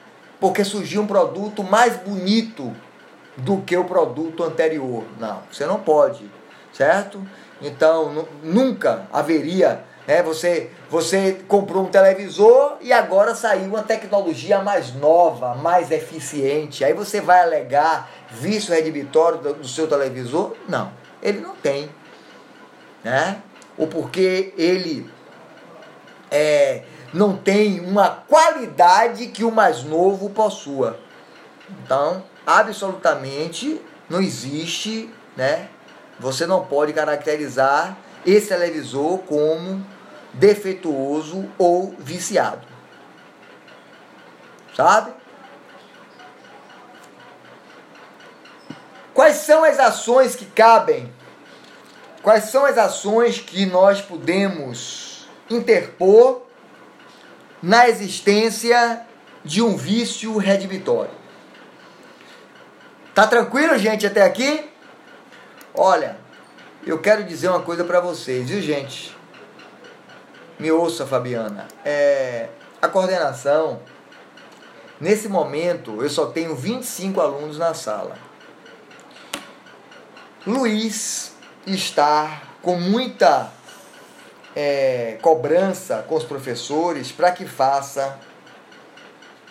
porque 0.41 0.65
surgiu 0.65 1.03
um 1.03 1.07
produto 1.07 1.63
mais 1.63 1.97
bonito 1.97 2.75
do 3.37 3.59
que 3.63 3.77
o 3.77 3.85
produto 3.85 4.43
anterior. 4.45 5.05
Não, 5.19 5.43
você 5.51 5.67
não 5.67 5.81
pode, 5.81 6.31
certo? 6.73 7.21
Então 7.61 8.29
nunca 8.43 9.07
haveria, 9.13 9.85
né? 10.07 10.23
Você, 10.23 10.71
você 10.91 11.41
comprou 11.49 11.85
um 11.85 11.89
televisor 11.89 12.77
e 12.81 12.93
agora 12.93 13.35
saiu 13.35 13.69
uma 13.69 13.83
tecnologia 13.83 14.61
mais 14.61 14.95
nova, 14.95 15.55
mais 15.55 15.91
eficiente. 15.91 16.85
Aí 16.85 16.93
você 16.93 17.21
vai 17.21 17.41
alegar 17.41 18.11
vício 18.31 18.75
redibitório 18.75 19.39
do, 19.39 19.55
do 19.55 19.69
seu 19.69 19.87
televisor? 19.87 20.55
Não, 20.69 20.93
ele 21.23 21.41
não 21.41 21.57
tem, 21.57 21.89
né? 23.03 23.41
ou 23.77 23.87
porque 23.87 24.53
ele 24.57 25.09
é, 26.31 26.83
não 27.15 27.37
tem 27.37 27.81
uma 27.81 28.11
qualidade 28.11 29.29
que 29.29 29.45
o 29.45 29.51
mais 29.51 29.85
novo 29.85 30.29
possua. 30.31 30.99
Então, 31.83 32.23
absolutamente 32.45 33.81
não 34.11 34.21
existe, 34.21 35.09
né? 35.37 35.69
Você 36.19 36.47
não 36.47 36.65
pode 36.67 36.93
caracterizar 36.93 37.97
esse 38.27 38.49
televisor 38.49 39.19
como 39.21 39.85
defeituoso 40.33 41.49
ou 41.57 41.95
viciado. 41.99 42.67
Sabe? 44.77 45.13
Quais 49.15 49.37
são 49.37 49.63
as 49.63 49.79
ações 49.79 50.35
que 50.35 50.45
cabem 50.47 51.13
Quais 52.25 52.45
são 52.45 52.65
as 52.65 52.79
ações 52.79 53.39
que 53.39 53.67
nós 53.67 54.01
podemos 54.01 55.29
interpor 55.51 56.44
na 57.65 57.89
existência 57.89 59.07
de 59.43 59.63
um 59.63 59.75
vício 59.75 60.37
redibitório. 60.37 61.11
Tá 63.15 63.27
tranquilo, 63.27 63.79
gente, 63.79 64.07
até 64.07 64.21
aqui? 64.21 64.71
Olha, 65.75 66.19
eu 66.87 66.99
quero 66.99 67.25
dizer 67.25 67.49
uma 67.49 67.63
coisa 67.63 67.83
para 67.83 68.01
vocês, 68.01 68.51
viu, 68.51 68.61
gente? 68.61 69.17
Me 70.59 70.71
ouça, 70.71 71.07
Fabiana. 71.07 71.67
É, 71.83 72.51
a 72.83 72.87
coordenação, 72.87 73.81
nesse 75.01 75.27
momento, 75.27 76.03
eu 76.03 76.11
só 76.11 76.27
tenho 76.27 76.55
25 76.55 77.19
alunos 77.19 77.57
na 77.57 77.73
sala. 77.73 78.19
Luiz 80.47 81.33
está 81.67 82.43
com 82.61 82.77
muita 82.77 83.51
é, 84.55 85.19
cobrança 85.21 86.05
com 86.09 86.15
os 86.15 86.25
professores 86.25 87.11
para 87.11 87.33
que 87.33 87.45
faça 87.47 88.19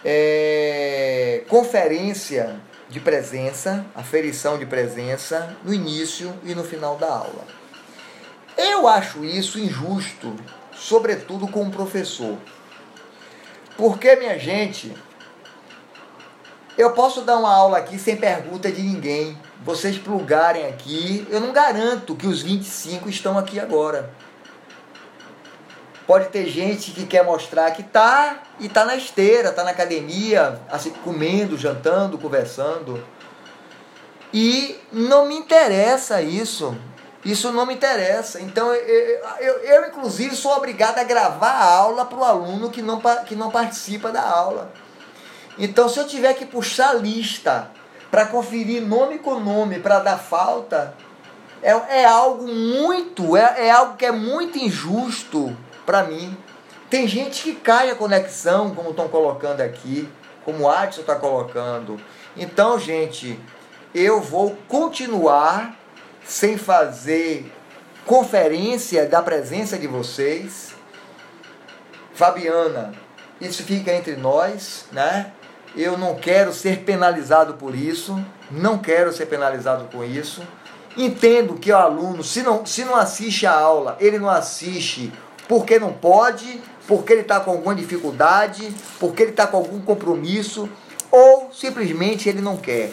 é, 0.04 1.44
conferência 1.50 2.60
de 2.90 3.00
presença, 3.00 3.86
aferição 3.96 4.58
de 4.58 4.66
presença 4.66 5.56
no 5.64 5.74
início 5.74 6.34
e 6.44 6.54
no 6.54 6.64
final 6.64 6.96
da 6.96 7.08
aula. 7.08 7.46
Eu 8.56 8.88
acho 8.88 9.24
isso 9.26 9.60
injusto, 9.60 10.36
sobretudo 10.74 11.48
com 11.48 11.64
o 11.64 11.72
professor. 11.72 12.38
Porque, 13.76 14.16
minha 14.16 14.38
gente, 14.38 14.96
eu 16.78 16.92
posso 16.92 17.22
dar 17.22 17.38
uma 17.38 17.54
aula 17.54 17.80
aqui 17.80 17.98
sem 17.98 18.16
pergunta 18.16 18.72
de 18.72 18.82
ninguém. 18.82 19.38
Vocês 19.64 19.98
plugarem 19.98 20.68
aqui, 20.68 21.28
eu 21.32 21.40
não 21.40 21.52
garanto 21.52 22.16
que 22.16 22.28
os 22.28 22.44
25 22.44 23.10
estão 23.10 23.38
aqui 23.38 23.60
agora. 23.60 24.14
Pode 26.06 26.30
ter 26.30 26.48
gente 26.48 26.92
que 26.92 27.06
quer 27.06 27.24
mostrar 27.24 27.72
que 27.72 27.82
tá 27.82 28.44
e 28.60 28.68
tá 28.68 28.84
na 28.84 28.96
esteira, 28.96 29.54
tá 29.54 29.64
na 29.64 29.72
academia, 29.72 30.60
assim, 30.70 30.90
comendo, 31.04 31.58
jantando, 31.58 32.18
conversando. 32.18 33.02
E 34.34 34.78
não 34.92 35.26
me 35.28 35.36
interessa 35.36 36.22
isso. 36.22 36.76
Isso 37.24 37.54
não 37.54 37.66
me 37.66 37.74
interessa. 37.74 38.42
Então, 38.42 38.74
eu, 38.74 39.22
eu, 39.40 39.54
eu 39.60 39.88
inclusive, 39.88 40.36
sou 40.36 40.52
obrigado 40.58 41.00
a 41.00 41.04
gravar 41.04 41.52
a 41.52 41.74
aula 41.74 42.06
para 42.06 42.18
o 42.18 42.24
aluno 42.24 42.70
que 42.70 42.82
não, 42.82 43.00
que 43.26 43.36
não 43.36 43.50
participa 43.50 44.12
da 44.12 44.22
aula. 44.22 44.74
Então, 45.58 45.88
se 45.88 46.00
eu 46.00 46.06
tiver 46.06 46.34
que 46.34 46.46
puxar 46.46 46.90
a 46.90 46.94
lista 46.96 47.70
para 48.12 48.26
conferir 48.26 48.82
nome 48.82 49.20
com 49.20 49.40
nome 49.40 49.80
para 49.80 50.00
dar 50.00 50.18
falta, 50.18 50.94
é, 51.62 51.72
é 52.02 52.06
algo 52.06 52.46
muito, 52.46 53.38
é, 53.38 53.68
é 53.68 53.72
algo 53.72 53.96
que 53.96 54.06
é 54.06 54.12
muito 54.12 54.58
injusto 54.58 55.56
para 55.86 56.04
mim. 56.04 56.38
Tem 56.90 57.08
gente 57.08 57.44
que 57.44 57.56
cai 57.56 57.90
a 57.90 57.96
conexão, 57.96 58.74
como 58.74 58.92
estão 58.92 59.08
colocando 59.08 59.62
aqui, 59.62 60.08
como 60.46 60.64
o 60.64 60.70
Adson 60.70 61.02
está 61.02 61.16
colocando. 61.16 62.00
Então, 62.36 62.80
gente, 62.80 63.40
eu 63.94 64.22
vou 64.22 64.58
continuar 64.68 65.76
sem 66.24 66.58
fazer 66.58 67.52
conferência 68.06 69.08
da 69.08 69.22
presença 69.22 69.78
de 69.78 69.88
vocês. 69.88 70.74
Fabiana, 72.14 72.94
isso 73.42 73.64
fica 73.64 73.92
entre 73.92 74.16
nós, 74.16 74.86
né? 74.92 75.32
Eu 75.76 75.98
não 75.98 76.16
quero 76.16 76.54
ser 76.54 76.80
penalizado 76.80 77.56
por 77.56 77.74
isso, 77.74 78.24
não 78.52 78.78
quero 78.78 79.12
ser 79.12 79.26
penalizado 79.26 79.86
com 79.92 80.04
isso. 80.04 80.44
Entendo 80.96 81.56
que 81.56 81.72
o 81.72 81.76
aluno, 81.76 82.24
se 82.24 82.44
não, 82.44 82.64
se 82.66 82.86
não 82.86 82.96
assiste 82.96 83.48
a 83.48 83.52
aula, 83.52 83.98
ele 84.00 84.20
não 84.20 84.30
assiste 84.30 85.12
porque 85.48 85.80
não 85.80 85.94
pode, 85.94 86.62
porque 86.88 87.14
ele 87.14 87.22
está 87.22 87.40
com 87.40 87.52
alguma 87.52 87.76
dificuldade, 87.76 88.74
porque 89.00 89.24
ele 89.24 89.32
está 89.32 89.48
com 89.48 89.58
algum 89.58 89.82
compromisso, 89.82 90.70
ou 91.12 91.50
simplesmente 91.54 92.28
ele 92.28 92.42
não 92.42 92.58
quer. 92.58 92.92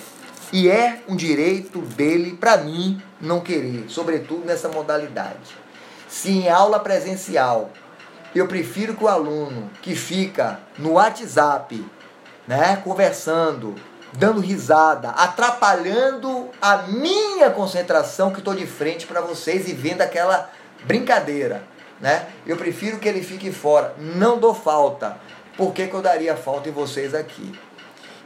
E 0.52 0.68
é 0.68 1.00
um 1.08 1.14
direito 1.14 1.80
dele, 1.80 2.36
para 2.36 2.56
mim, 2.58 3.00
não 3.20 3.40
querer, 3.40 3.84
sobretudo 3.88 4.44
nessa 4.44 4.68
modalidade. 4.68 5.56
Se 6.08 6.30
em 6.30 6.48
aula 6.48 6.80
presencial 6.80 7.70
eu 8.34 8.46
prefiro 8.46 8.94
que 8.94 9.04
o 9.04 9.08
aluno 9.08 9.70
que 9.82 9.94
fica 9.94 10.60
no 10.78 10.92
WhatsApp, 10.92 11.84
né, 12.46 12.80
conversando, 12.82 13.74
dando 14.12 14.40
risada, 14.40 15.10
atrapalhando 15.10 16.48
a 16.60 16.78
minha 16.78 17.50
concentração 17.50 18.30
que 18.32 18.38
estou 18.38 18.54
de 18.54 18.66
frente 18.66 19.06
para 19.06 19.20
vocês 19.20 19.68
e 19.68 19.72
vendo 19.72 20.02
aquela 20.02 20.50
brincadeira 20.84 21.62
né? 22.00 22.28
Eu 22.46 22.56
prefiro 22.56 22.98
que 22.98 23.08
ele 23.08 23.22
fique 23.22 23.52
fora. 23.52 23.94
Não 23.98 24.38
dou 24.38 24.54
falta. 24.54 25.18
Por 25.56 25.72
que, 25.72 25.86
que 25.86 25.94
eu 25.94 26.02
daria 26.02 26.36
falta 26.36 26.68
em 26.68 26.72
vocês 26.72 27.14
aqui? 27.14 27.52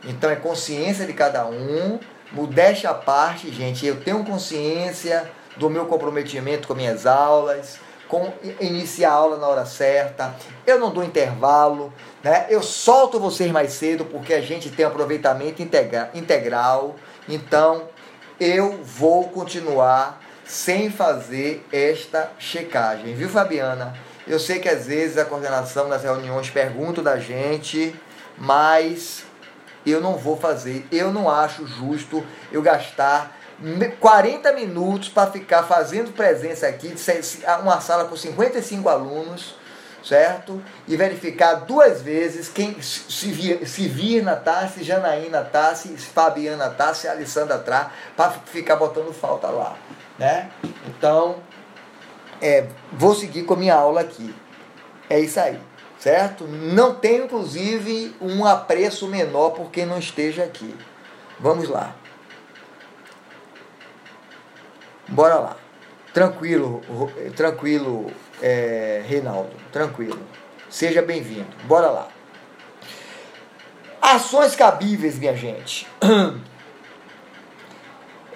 Então 0.04 0.30
é 0.30 0.36
consciência 0.36 1.06
de 1.06 1.12
cada 1.12 1.46
um, 1.46 1.98
modéstia 2.32 2.90
à 2.90 2.94
parte, 2.94 3.50
gente. 3.50 3.86
Eu 3.86 4.00
tenho 4.00 4.24
consciência 4.24 5.30
do 5.56 5.70
meu 5.70 5.86
comprometimento 5.86 6.68
com 6.68 6.74
minhas 6.74 7.06
aulas, 7.06 7.78
com 8.08 8.32
iniciar 8.60 9.10
a 9.10 9.14
aula 9.14 9.38
na 9.38 9.48
hora 9.48 9.64
certa. 9.64 10.34
Eu 10.66 10.78
não 10.78 10.90
dou 10.92 11.02
intervalo, 11.02 11.92
né? 12.22 12.46
Eu 12.48 12.62
solto 12.62 13.18
vocês 13.18 13.50
mais 13.50 13.72
cedo 13.72 14.04
porque 14.04 14.34
a 14.34 14.40
gente 14.40 14.70
tem 14.70 14.84
aproveitamento 14.84 15.62
integra 15.62 16.10
integral. 16.14 16.96
Então 17.28 17.88
eu 18.38 18.82
vou 18.82 19.28
continuar 19.28 20.20
sem 20.44 20.90
fazer 20.90 21.66
esta 21.72 22.30
checagem, 22.38 23.14
viu, 23.14 23.28
Fabiana? 23.28 23.94
Eu 24.26 24.38
sei 24.38 24.58
que 24.58 24.68
às 24.68 24.86
vezes 24.86 25.18
a 25.18 25.24
coordenação 25.24 25.88
das 25.88 26.02
reuniões 26.02 26.48
pergunta 26.50 27.02
da 27.02 27.18
gente, 27.18 27.94
mas 28.38 29.24
eu 29.86 30.00
não 30.00 30.16
vou 30.16 30.36
fazer. 30.36 30.86
Eu 30.90 31.12
não 31.12 31.30
acho 31.30 31.66
justo 31.66 32.24
eu 32.50 32.62
gastar 32.62 33.38
40 34.00 34.52
minutos 34.52 35.08
para 35.08 35.30
ficar 35.30 35.62
fazendo 35.64 36.12
presença 36.12 36.66
aqui, 36.66 36.94
uma 37.62 37.80
sala 37.80 38.06
com 38.06 38.16
55 38.16 38.88
alunos, 38.88 39.56
certo? 40.02 40.62
E 40.88 40.96
verificar 40.96 41.54
duas 41.54 42.02
vezes 42.02 42.48
quem 42.48 42.80
se 42.80 43.30
vir, 43.30 43.66
se 43.68 43.86
vir 43.88 44.22
na 44.22 44.36
tá, 44.36 44.70
Janaína 44.80 45.42
tá, 45.42 45.74
se 45.74 45.88
Fabiana 45.96 46.68
tá, 46.70 46.92
se 46.94 47.08
Alessandra 47.08 47.58
tá, 47.58 47.90
para 48.16 48.30
ficar 48.30 48.76
botando 48.76 49.12
falta 49.12 49.48
lá 49.48 49.76
né? 50.18 50.50
Então, 50.86 51.36
é, 52.40 52.66
vou 52.92 53.14
seguir 53.14 53.44
com 53.44 53.54
a 53.54 53.56
minha 53.56 53.74
aula 53.74 54.00
aqui. 54.00 54.34
É 55.08 55.18
isso 55.18 55.38
aí, 55.38 55.60
certo? 55.98 56.44
Não 56.46 56.94
tenho, 56.94 57.24
inclusive, 57.24 58.14
um 58.20 58.44
apreço 58.44 59.08
menor 59.08 59.50
por 59.50 59.70
quem 59.70 59.86
não 59.86 59.98
esteja 59.98 60.44
aqui. 60.44 60.74
Vamos 61.38 61.68
lá. 61.68 61.94
Bora 65.08 65.34
lá. 65.36 65.56
Tranquilo, 66.12 66.80
tranquilo, 67.36 68.10
é, 68.40 69.02
Reinaldo. 69.06 69.50
Tranquilo. 69.72 70.20
Seja 70.70 71.02
bem-vindo. 71.02 71.48
Bora 71.64 71.88
lá. 71.88 72.08
Ações 74.00 74.54
cabíveis, 74.54 75.18
minha 75.18 75.36
gente. 75.36 75.86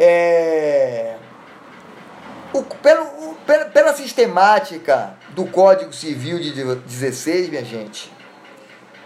É, 0.01 1.17
o, 2.53 2.63
pelo, 2.63 3.05
o, 3.05 3.37
pela, 3.47 3.65
pela 3.67 3.95
sistemática 3.95 5.17
do 5.31 5.47
Código 5.47 5.93
Civil 5.93 6.39
de 6.39 6.53
16, 6.53 7.49
minha 7.49 7.65
gente, 7.65 8.13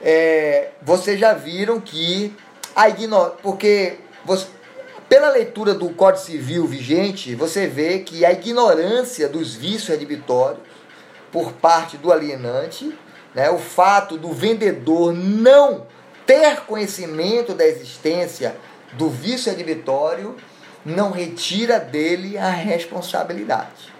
é, 0.00 0.70
vocês 0.82 1.18
já 1.18 1.32
viram 1.32 1.80
que 1.80 2.34
a 2.74 2.88
ignorância. 2.88 3.38
Porque 3.42 3.98
você, 4.24 4.46
pela 5.08 5.30
leitura 5.30 5.74
do 5.74 5.90
Código 5.90 6.24
Civil 6.24 6.66
vigente, 6.66 7.34
você 7.34 7.66
vê 7.66 8.00
que 8.00 8.24
a 8.24 8.32
ignorância 8.32 9.28
dos 9.28 9.54
vícios 9.54 9.88
redibitórios 9.88 10.62
por 11.30 11.52
parte 11.52 11.96
do 11.96 12.12
alienante, 12.12 12.96
né, 13.34 13.50
o 13.50 13.58
fato 13.58 14.18
do 14.18 14.32
vendedor 14.32 15.12
não 15.12 15.86
ter 16.26 16.60
conhecimento 16.62 17.54
da 17.54 17.66
existência 17.66 18.54
do 18.92 19.08
vício 19.08 19.50
redibitório 19.50 20.36
não 20.84 21.10
retira 21.10 21.78
dele 21.78 22.36
a 22.36 22.50
responsabilidade. 22.50 23.92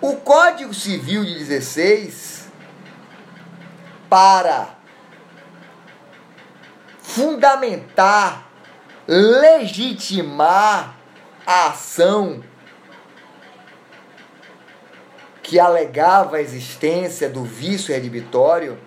O 0.00 0.16
Código 0.16 0.74
Civil 0.74 1.24
de 1.24 1.34
16, 1.34 2.48
para 4.08 4.76
fundamentar, 7.00 8.48
legitimar 9.06 10.96
a 11.46 11.68
ação 11.68 12.42
que 15.42 15.60
alegava 15.60 16.36
a 16.36 16.40
existência 16.40 17.28
do 17.28 17.44
vício 17.44 17.94
redibitório, 17.94 18.78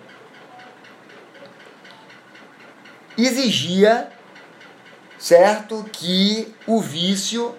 exigia 3.16 4.12
certo? 5.18 5.84
Que 5.92 6.54
o 6.66 6.80
vício 6.80 7.54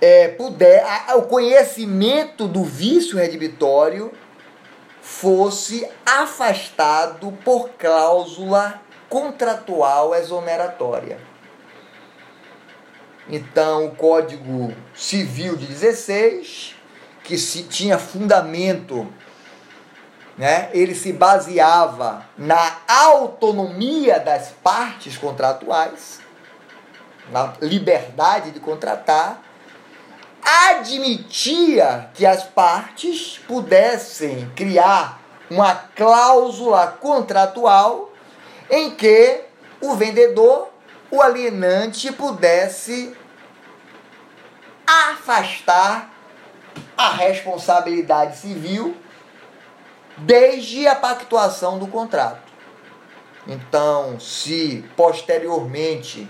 é, 0.00 0.28
puder, 0.28 0.84
a, 0.84 1.16
o 1.16 1.22
conhecimento 1.22 2.48
do 2.48 2.64
vício 2.64 3.18
redibitório 3.18 4.12
fosse 5.00 5.88
afastado 6.04 7.32
por 7.44 7.70
cláusula 7.70 8.80
contratual 9.08 10.14
exoneratória. 10.14 11.18
Então, 13.28 13.86
o 13.86 13.90
Código 13.94 14.72
Civil 14.94 15.56
de 15.56 15.66
16, 15.66 16.74
que 17.22 17.36
se 17.36 17.64
tinha 17.64 17.98
fundamento, 17.98 19.06
né, 20.38 20.70
ele 20.72 20.94
se 20.94 21.12
baseava 21.12 22.24
na 22.38 22.78
autonomia 22.86 24.20
das 24.20 24.50
partes 24.62 25.18
contratuais, 25.18 26.20
na 27.32 27.54
liberdade 27.60 28.52
de 28.52 28.60
contratar, 28.60 29.42
admitia 30.40 32.08
que 32.14 32.24
as 32.24 32.44
partes 32.44 33.38
pudessem 33.48 34.50
criar 34.54 35.20
uma 35.50 35.74
cláusula 35.74 36.86
contratual 36.86 38.12
em 38.70 38.92
que 38.92 39.40
o 39.80 39.94
vendedor, 39.96 40.68
o 41.10 41.20
alienante, 41.20 42.12
pudesse 42.12 43.14
afastar 44.86 46.10
a 46.96 47.10
responsabilidade 47.10 48.38
civil 48.38 48.96
desde 50.18 50.86
a 50.86 50.94
pactuação 50.94 51.78
do 51.78 51.86
contrato. 51.86 52.48
Então, 53.46 54.20
se 54.20 54.84
posteriormente 54.96 56.28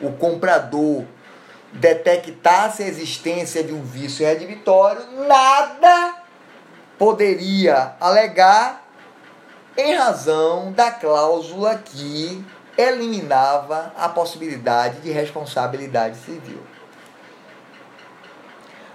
o 0.00 0.12
comprador 0.12 1.04
detectasse 1.72 2.82
a 2.82 2.86
existência 2.86 3.62
de 3.62 3.72
um 3.72 3.82
vício 3.82 4.26
redibitório, 4.26 5.02
nada 5.26 6.22
poderia 6.98 7.94
alegar 8.00 8.84
em 9.76 9.94
razão 9.94 10.72
da 10.72 10.90
cláusula 10.90 11.76
que 11.76 12.44
eliminava 12.76 13.92
a 13.96 14.08
possibilidade 14.08 15.00
de 15.00 15.10
responsabilidade 15.10 16.16
civil. 16.18 16.60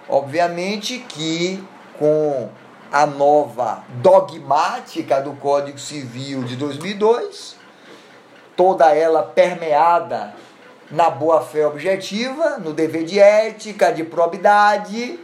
Obviamente 0.09 0.99
que 0.99 1.63
com 1.97 2.49
a 2.91 3.05
nova 3.05 3.83
dogmática 4.01 5.21
do 5.21 5.33
Código 5.33 5.79
Civil 5.79 6.43
de 6.43 6.57
2002, 6.57 7.55
toda 8.55 8.93
ela 8.93 9.23
permeada 9.23 10.35
na 10.89 11.09
boa-fé 11.09 11.65
objetiva, 11.65 12.57
no 12.57 12.73
dever 12.73 13.05
de 13.05 13.17
ética, 13.17 13.93
de 13.93 14.03
probidade, 14.03 15.17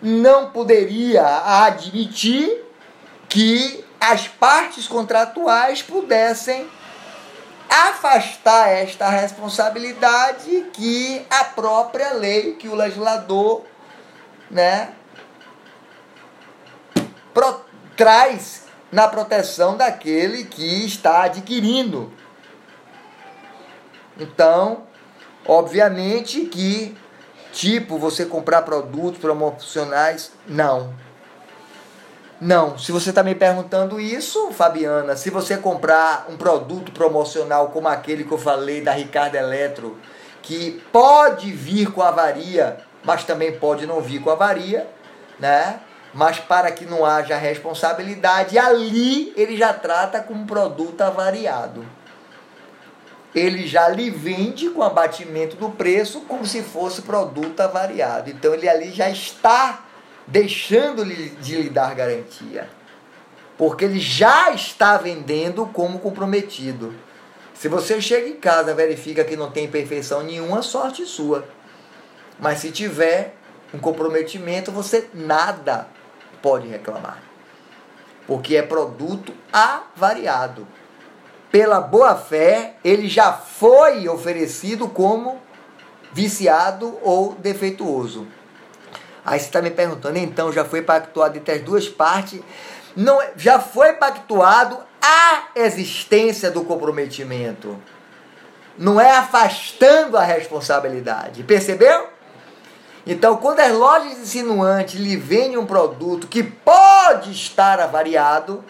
não 0.00 0.50
poderia 0.50 1.24
admitir 1.64 2.64
que 3.28 3.84
as 4.00 4.28
partes 4.28 4.86
contratuais 4.86 5.82
pudessem 5.82 6.70
afastar 7.68 8.68
esta 8.68 9.08
responsabilidade 9.08 10.66
que 10.72 11.26
a 11.28 11.44
própria 11.44 12.12
lei, 12.12 12.54
que 12.54 12.68
o 12.68 12.74
legislador, 12.76 13.64
né, 14.48 14.94
pro, 17.32 17.60
traz 17.96 18.64
na 18.90 19.06
proteção 19.08 19.76
daquele 19.76 20.44
que 20.44 20.84
está 20.86 21.24
adquirindo 21.24 22.12
então, 24.18 24.82
obviamente 25.46 26.40
que, 26.46 26.96
tipo, 27.52 27.98
você 27.98 28.26
comprar 28.26 28.62
produtos 28.62 29.20
promocionais, 29.20 30.32
não. 30.46 30.92
Não. 32.40 32.76
Se 32.76 32.90
você 32.90 33.10
está 33.10 33.22
me 33.22 33.34
perguntando 33.34 34.00
isso, 34.00 34.50
Fabiana, 34.52 35.16
se 35.16 35.30
você 35.30 35.56
comprar 35.56 36.26
um 36.28 36.36
produto 36.36 36.90
promocional 36.92 37.68
como 37.68 37.88
aquele 37.88 38.24
que 38.24 38.32
eu 38.32 38.38
falei 38.38 38.80
da 38.80 38.92
Ricardo 38.92 39.36
Eletro, 39.36 39.96
que 40.42 40.82
pode 40.92 41.52
vir 41.52 41.92
com 41.92 42.02
avaria, 42.02 42.78
mas 43.04 43.24
também 43.24 43.56
pode 43.58 43.86
não 43.86 44.00
vir 44.00 44.20
com 44.20 44.30
avaria, 44.30 44.88
né? 45.38 45.80
Mas 46.14 46.38
para 46.38 46.70
que 46.70 46.84
não 46.84 47.04
haja 47.04 47.36
responsabilidade, 47.36 48.58
ali 48.58 49.32
ele 49.36 49.56
já 49.56 49.72
trata 49.72 50.20
como 50.20 50.46
produto 50.46 51.00
avariado 51.02 51.84
ele 53.34 53.66
já 53.66 53.88
lhe 53.88 54.10
vende 54.10 54.70
com 54.70 54.82
abatimento 54.82 55.56
do 55.56 55.70
preço 55.70 56.22
como 56.22 56.46
se 56.46 56.62
fosse 56.62 57.02
produto 57.02 57.60
avariado. 57.60 58.30
Então 58.30 58.54
ele 58.54 58.68
ali 58.68 58.90
já 58.90 59.08
está 59.10 59.84
deixando 60.26 61.04
de 61.04 61.56
lhe 61.56 61.70
dar 61.70 61.94
garantia. 61.94 62.68
Porque 63.56 63.84
ele 63.84 64.00
já 64.00 64.50
está 64.52 64.96
vendendo 64.96 65.66
como 65.66 65.98
comprometido. 65.98 66.94
Se 67.54 67.68
você 67.68 68.00
chega 68.00 68.28
em 68.28 68.36
casa 68.36 68.74
verifica 68.74 69.24
que 69.24 69.36
não 69.36 69.50
tem 69.50 69.68
perfeição 69.68 70.22
nenhuma, 70.22 70.62
sorte 70.62 71.04
sua. 71.04 71.46
Mas 72.38 72.58
se 72.58 72.70
tiver 72.70 73.34
um 73.74 73.78
comprometimento, 73.78 74.70
você 74.70 75.08
nada 75.12 75.88
pode 76.48 76.66
reclamar. 76.66 77.18
Porque 78.26 78.56
é 78.56 78.62
produto 78.62 79.34
avariado 79.52 80.66
pela 81.52 81.78
boa 81.78 82.14
fé, 82.14 82.76
ele 82.82 83.06
já 83.06 83.32
foi 83.32 84.08
oferecido 84.08 84.88
como 84.88 85.40
viciado 86.10 86.98
ou 87.02 87.34
defeituoso. 87.34 88.26
Aí 89.24 89.38
você 89.38 89.46
está 89.46 89.60
me 89.60 89.70
perguntando, 89.70 90.18
então 90.18 90.50
já 90.50 90.64
foi 90.64 90.80
pactuado 90.80 91.36
entre 91.36 91.54
as 91.54 91.60
duas 91.62 91.86
partes? 91.86 92.40
Não, 92.96 93.20
já 93.36 93.58
foi 93.58 93.92
pactuado 93.94 94.78
a 95.02 95.48
existência 95.54 96.50
do 96.50 96.64
comprometimento. 96.64 97.78
Não 98.78 98.98
é 98.98 99.10
afastando 99.16 100.16
a 100.16 100.22
responsabilidade. 100.22 101.42
Percebeu? 101.42 102.08
Então, 103.08 103.38
quando 103.38 103.60
as 103.60 103.72
lojas 103.72 104.18
insinuantes 104.18 105.00
lhe 105.00 105.16
vendem 105.16 105.56
um 105.56 105.64
produto 105.64 106.26
que 106.26 106.42
pode 106.42 107.32
estar 107.32 107.80
avariado, 107.80 108.62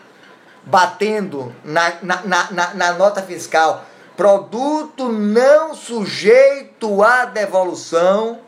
batendo 0.64 1.52
na, 1.64 1.94
na, 2.00 2.22
na, 2.52 2.74
na 2.74 2.92
nota 2.92 3.20
fiscal 3.20 3.84
produto 4.16 5.08
não 5.08 5.74
sujeito 5.74 7.04
à 7.04 7.24
devolução, 7.24 8.40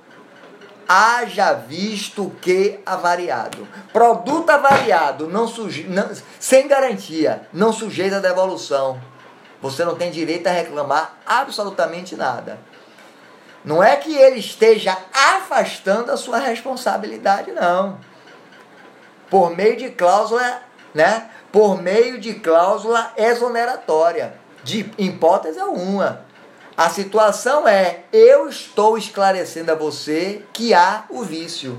haja 0.88 1.52
visto 1.52 2.32
que 2.40 2.80
avariado. 2.84 3.66
Produto 3.92 4.50
avariado, 4.50 5.28
não 5.28 5.46
suje, 5.46 5.84
não, 5.84 6.10
sem 6.40 6.66
garantia, 6.66 7.48
não 7.52 7.72
sujeito 7.72 8.16
à 8.16 8.18
devolução. 8.18 9.00
Você 9.62 9.84
não 9.84 9.94
tem 9.94 10.10
direito 10.10 10.48
a 10.48 10.50
reclamar 10.50 11.18
absolutamente 11.24 12.16
nada. 12.16 12.58
Não 13.64 13.82
é 13.82 13.96
que 13.96 14.14
ele 14.14 14.40
esteja 14.40 14.96
afastando 15.12 16.10
a 16.10 16.16
sua 16.16 16.38
responsabilidade, 16.38 17.52
não. 17.52 17.98
Por 19.28 19.54
meio 19.54 19.76
de 19.76 19.90
cláusula, 19.90 20.62
né? 20.94 21.30
por 21.52 21.80
meio 21.80 22.18
de 22.18 22.34
cláusula 22.34 23.12
exoneratória, 23.16 24.34
de 24.62 24.90
hipótese 24.96 25.58
alguma. 25.58 26.24
A 26.76 26.88
situação 26.88 27.68
é: 27.68 28.04
eu 28.12 28.48
estou 28.48 28.96
esclarecendo 28.96 29.72
a 29.72 29.74
você 29.74 30.42
que 30.52 30.72
há 30.72 31.04
o 31.10 31.22
vício. 31.22 31.78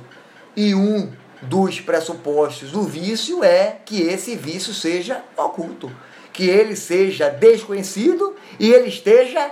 E 0.56 0.76
um 0.76 1.12
dos 1.42 1.80
pressupostos 1.80 2.72
do 2.72 2.84
vício 2.84 3.44
é 3.44 3.78
que 3.86 4.02
esse 4.04 4.36
vício 4.36 4.74
seja 4.74 5.24
oculto, 5.36 5.92
que 6.32 6.48
ele 6.48 6.76
seja 6.76 7.30
desconhecido 7.30 8.36
e 8.60 8.72
ele 8.72 8.90
esteja 8.90 9.50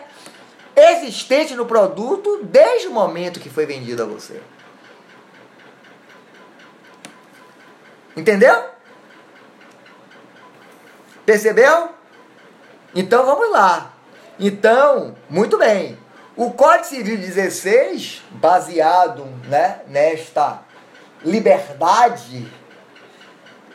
existente 0.79 1.55
no 1.55 1.65
produto 1.65 2.41
desde 2.43 2.87
o 2.87 2.91
momento 2.91 3.39
que 3.39 3.49
foi 3.49 3.65
vendido 3.65 4.03
a 4.03 4.05
você. 4.05 4.41
Entendeu? 8.15 8.65
Percebeu? 11.25 11.89
Então 12.93 13.25
vamos 13.25 13.51
lá. 13.51 13.93
Então, 14.39 15.15
muito 15.29 15.57
bem. 15.57 15.97
O 16.35 16.51
Código 16.51 16.85
Civil 16.85 17.17
16, 17.17 18.23
baseado 18.31 19.25
né, 19.47 19.81
nesta 19.87 20.61
liberdade, 21.23 22.49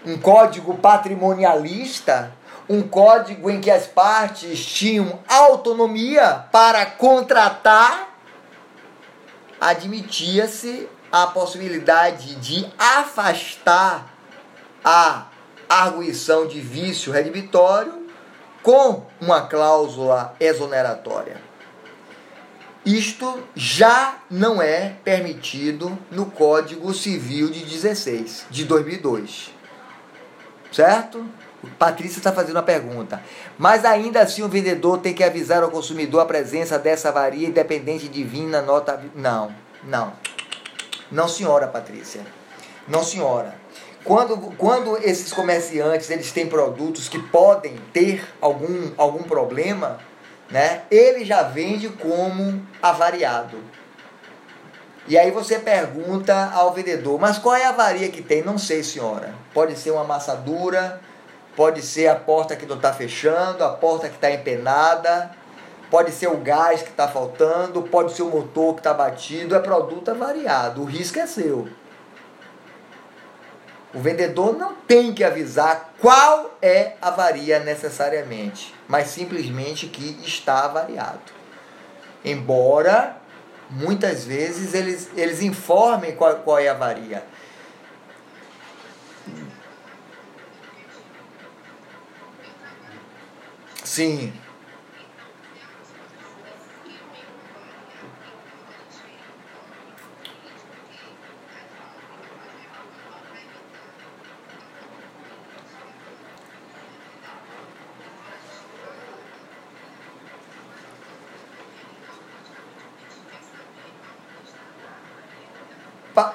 um 0.06 0.18
código 0.18 0.74
patrimonialista, 0.78 2.32
um 2.68 2.82
código 2.82 3.50
em 3.50 3.60
que 3.60 3.70
as 3.70 3.86
partes 3.86 4.64
tinham 4.64 5.20
autonomia 5.28 6.46
para 6.50 6.86
contratar, 6.86 8.16
admitia-se 9.60 10.88
a 11.12 11.26
possibilidade 11.26 12.34
de 12.36 12.66
afastar 12.78 14.12
a 14.84 15.26
arguição 15.68 16.46
de 16.46 16.60
vício 16.60 17.12
redibitório 17.12 18.04
com 18.62 19.06
uma 19.20 19.42
cláusula 19.42 20.34
exoneratória. 20.40 21.40
Isto 22.84 23.42
já 23.54 24.18
não 24.30 24.60
é 24.60 24.96
permitido 25.02 25.98
no 26.10 26.26
Código 26.26 26.92
Civil 26.92 27.48
de 27.48 27.64
16, 27.64 28.46
de 28.50 28.64
2002. 28.64 29.50
Certo? 30.70 31.26
Patrícia 31.78 32.18
está 32.18 32.32
fazendo 32.32 32.58
a 32.58 32.62
pergunta. 32.62 33.22
Mas 33.58 33.84
ainda 33.84 34.20
assim 34.20 34.42
o 34.42 34.48
vendedor 34.48 34.98
tem 34.98 35.14
que 35.14 35.24
avisar 35.24 35.62
ao 35.62 35.70
consumidor 35.70 36.20
a 36.20 36.26
presença 36.26 36.78
dessa 36.78 37.08
avaria 37.08 37.48
independente 37.48 38.08
de 38.08 38.24
vir 38.24 38.46
na 38.46 38.62
nota. 38.62 39.02
Não, 39.14 39.54
não. 39.82 40.12
Não, 41.10 41.28
senhora 41.28 41.66
Patrícia. 41.66 42.22
Não, 42.88 43.02
senhora. 43.02 43.54
Quando, 44.04 44.36
quando 44.58 44.98
esses 44.98 45.32
comerciantes 45.32 46.10
eles 46.10 46.30
têm 46.30 46.46
produtos 46.46 47.08
que 47.08 47.18
podem 47.18 47.76
ter 47.92 48.26
algum, 48.40 48.90
algum 48.98 49.22
problema, 49.22 49.98
né, 50.50 50.82
ele 50.90 51.24
já 51.24 51.42
vende 51.42 51.88
como 51.88 52.62
avariado. 52.82 53.58
E 55.06 55.18
aí 55.18 55.30
você 55.30 55.58
pergunta 55.58 56.50
ao 56.52 56.72
vendedor, 56.72 57.18
mas 57.20 57.38
qual 57.38 57.54
é 57.54 57.64
a 57.64 57.70
avaria 57.70 58.08
que 58.08 58.22
tem? 58.22 58.42
Não 58.42 58.56
sei, 58.56 58.82
senhora. 58.82 59.34
Pode 59.52 59.78
ser 59.78 59.90
uma 59.90 60.00
amassadura, 60.00 61.00
pode 61.56 61.82
ser 61.82 62.08
a 62.08 62.14
porta 62.14 62.56
que 62.56 62.66
não 62.66 62.76
está 62.76 62.92
fechando, 62.92 63.64
a 63.64 63.70
porta 63.70 64.08
que 64.08 64.16
está 64.16 64.30
empenada, 64.30 65.30
pode 65.90 66.10
ser 66.12 66.28
o 66.28 66.38
gás 66.38 66.82
que 66.82 66.90
está 66.90 67.06
faltando, 67.06 67.82
pode 67.82 68.12
ser 68.12 68.22
o 68.22 68.30
motor 68.30 68.74
que 68.74 68.80
está 68.80 68.92
batido, 68.92 69.54
é 69.54 69.60
produto 69.60 70.10
avariado. 70.10 70.82
O 70.82 70.84
risco 70.84 71.18
é 71.18 71.26
seu. 71.26 71.68
O 73.94 74.00
vendedor 74.00 74.56
não 74.56 74.74
tem 74.74 75.14
que 75.14 75.22
avisar 75.22 75.94
qual 76.00 76.56
é 76.60 76.94
a 77.00 77.08
avaria 77.08 77.60
necessariamente, 77.60 78.74
mas 78.88 79.08
simplesmente 79.08 79.86
que 79.86 80.20
está 80.26 80.64
avariado. 80.64 81.32
Embora 82.24 83.16
muitas 83.70 84.24
vezes 84.24 84.74
eles, 84.74 85.10
eles 85.16 85.42
informem 85.42 86.16
qual, 86.16 86.34
qual 86.36 86.58
é 86.58 86.68
a 86.68 86.72
avaria. 86.72 87.22
Sim. 93.94 94.32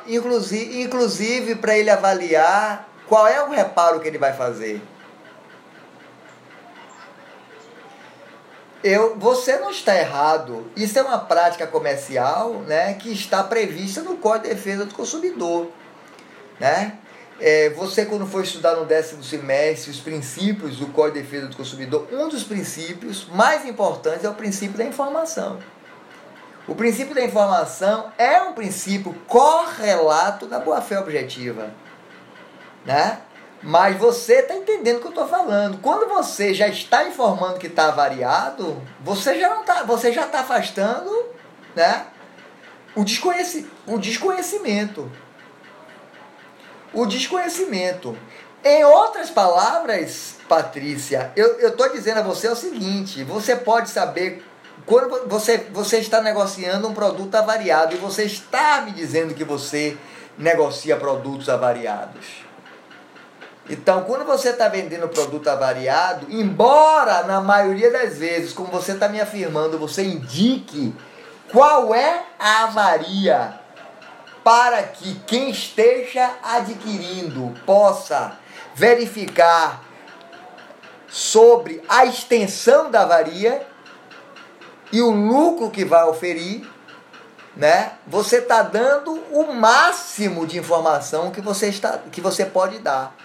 Inclusive, 0.08 0.82
inclusive 0.82 1.56
para 1.56 1.78
ele 1.78 1.90
avaliar 1.90 2.88
qual 3.06 3.28
é 3.28 3.44
o 3.44 3.50
reparo 3.50 4.00
que 4.00 4.08
ele 4.08 4.18
vai 4.18 4.34
fazer. 4.34 4.82
Eu, 8.84 9.18
você 9.18 9.58
não 9.58 9.72
está 9.72 9.98
errado. 9.98 10.66
Isso 10.76 10.98
é 10.98 11.02
uma 11.02 11.20
prática 11.20 11.68
comercial 11.68 12.62
né, 12.62 12.94
que 12.94 13.12
está 13.12 13.44
prevista 13.44 14.02
no 14.02 14.18
Código 14.18 14.48
de 14.48 14.56
Defesa 14.56 14.86
do 14.86 14.94
Consumidor. 14.94 15.70
Né? 16.60 16.98
É, 17.42 17.70
você, 17.72 18.06
quando 18.06 18.26
for 18.26 18.44
estudar 18.44 18.76
no 18.76 18.86
décimo 18.86 19.24
semestre 19.24 19.92
os 19.92 20.00
princípios 20.00 20.78
do 20.78 20.88
Código 20.88 21.18
de 21.18 21.24
Defesa 21.24 21.48
do 21.48 21.58
Consumidor, 21.58 22.08
um 22.12 22.30
dos 22.30 22.44
princípios 22.44 23.28
mais 23.30 23.66
importantes 23.66 24.24
é 24.24 24.30
o 24.30 24.34
princípio 24.34 24.78
da 24.78 24.86
informação. 24.86 25.60
O 26.68 26.76
princípio 26.76 27.16
da 27.16 27.24
informação 27.24 28.12
é 28.18 28.42
um 28.42 28.54
princípio 28.54 29.14
correlato 29.28 30.46
da 30.46 30.60
boa-fé 30.60 31.00
objetiva. 31.00 31.72
Né? 32.86 33.20
Mas 33.62 33.98
você 33.98 34.36
está 34.36 34.56
entendendo 34.56 34.98
o 34.98 35.02
que 35.02 35.08
eu 35.08 35.12
estou 35.12 35.28
falando. 35.28 35.80
Quando 35.80 36.08
você 36.08 36.54
já 36.54 36.68
está 36.68 37.06
informando 37.06 37.60
que 37.60 37.68
está 37.68 37.92
variado, 37.92 38.82
você 39.02 39.38
já 39.38 39.50
não 39.50 39.64
tá, 39.64 39.84
você 39.84 40.14
já 40.14 40.26
está 40.26 40.40
afastando, 40.42 41.12
né? 41.76 42.08
O, 42.96 43.04
desconheci, 43.04 43.70
o 43.86 43.98
desconhecimento. 43.98 45.12
O 46.94 47.06
desconhecimento. 47.06 48.18
Em 48.64 48.84
outras 48.84 49.30
palavras, 49.30 50.36
Patrícia, 50.48 51.32
eu 51.36 51.68
estou 51.68 51.90
dizendo 51.92 52.20
a 52.20 52.24
você 52.24 52.48
o 52.48 52.56
seguinte: 52.56 53.24
você 53.24 53.56
pode 53.56 53.90
saber 53.90 54.44
quando 54.86 55.28
você, 55.28 55.58
você 55.72 55.98
está 55.98 56.22
negociando 56.22 56.88
um 56.88 56.94
produto 56.94 57.36
avariado 57.36 57.94
e 57.96 57.98
você 57.98 58.24
está 58.24 58.82
me 58.82 58.92
dizendo 58.92 59.34
que 59.34 59.44
você 59.44 59.98
negocia 60.38 60.98
produtos 60.98 61.48
avariados. 61.50 62.49
Então, 63.70 64.04
quando 64.04 64.26
você 64.26 64.50
está 64.50 64.68
vendendo 64.68 65.08
produto 65.08 65.48
avariado, 65.48 66.26
embora 66.30 67.24
na 67.24 67.40
maioria 67.40 67.92
das 67.92 68.18
vezes, 68.18 68.52
como 68.52 68.70
você 68.70 68.94
está 68.94 69.08
me 69.08 69.22
afirmando, 69.22 69.78
você 69.78 70.04
indique 70.04 70.96
qual 71.52 71.94
é 71.94 72.24
a 72.40 72.64
avaria 72.64 73.60
para 74.44 74.82
que 74.82 75.20
quem 75.28 75.52
esteja 75.52 76.32
adquirindo 76.42 77.54
possa 77.66 78.40
verificar 78.74 79.84
sobre 81.08 81.84
a 81.88 82.06
extensão 82.06 82.90
da 82.90 83.02
avaria 83.02 83.68
e 84.92 85.02
o 85.02 85.12
lucro 85.12 85.70
que 85.70 85.86
vai 85.86 86.04
oferir, 86.06 86.68
né? 87.56 87.94
Você 88.08 88.38
está 88.38 88.64
dando 88.64 89.14
o 89.32 89.54
máximo 89.54 90.48
de 90.48 90.58
informação 90.58 91.30
que 91.30 91.42
você 91.42 91.68
está, 91.68 92.00
que 92.12 92.22
você 92.22 92.46
pode 92.46 92.80
dar. 92.80 93.16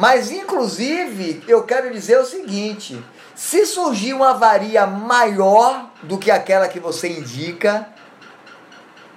Mas 0.00 0.30
inclusive 0.30 1.44
eu 1.46 1.62
quero 1.64 1.92
dizer 1.92 2.18
o 2.18 2.24
seguinte: 2.24 3.04
se 3.34 3.66
surgir 3.66 4.14
uma 4.14 4.30
avaria 4.30 4.86
maior 4.86 5.90
do 6.02 6.16
que 6.16 6.30
aquela 6.30 6.68
que 6.68 6.80
você 6.80 7.06
indica, 7.10 7.86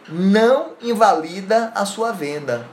não 0.09 0.73
invalida 0.81 1.71
a 1.73 1.85
sua 1.85 2.11
venda, 2.11 2.67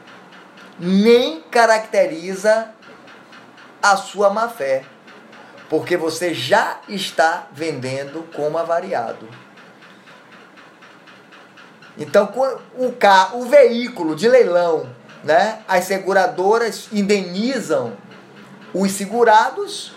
nem 0.76 1.40
caracteriza 1.42 2.74
a 3.80 3.96
sua 3.96 4.28
má 4.28 4.48
fé. 4.48 4.82
Porque 5.68 5.96
você 5.96 6.34
já 6.34 6.80
está 6.88 7.46
vendendo 7.52 8.28
como 8.34 8.58
avariado. 8.58 9.28
Então, 11.96 12.28
o 12.76 12.90
carro, 12.90 13.42
o 13.42 13.44
veículo 13.46 14.16
de 14.16 14.28
leilão, 14.28 14.90
né? 15.24 15.60
As 15.68 15.84
seguradoras 15.84 16.88
indenizam 16.92 17.96
os 18.72 18.92
segurados, 18.92 19.92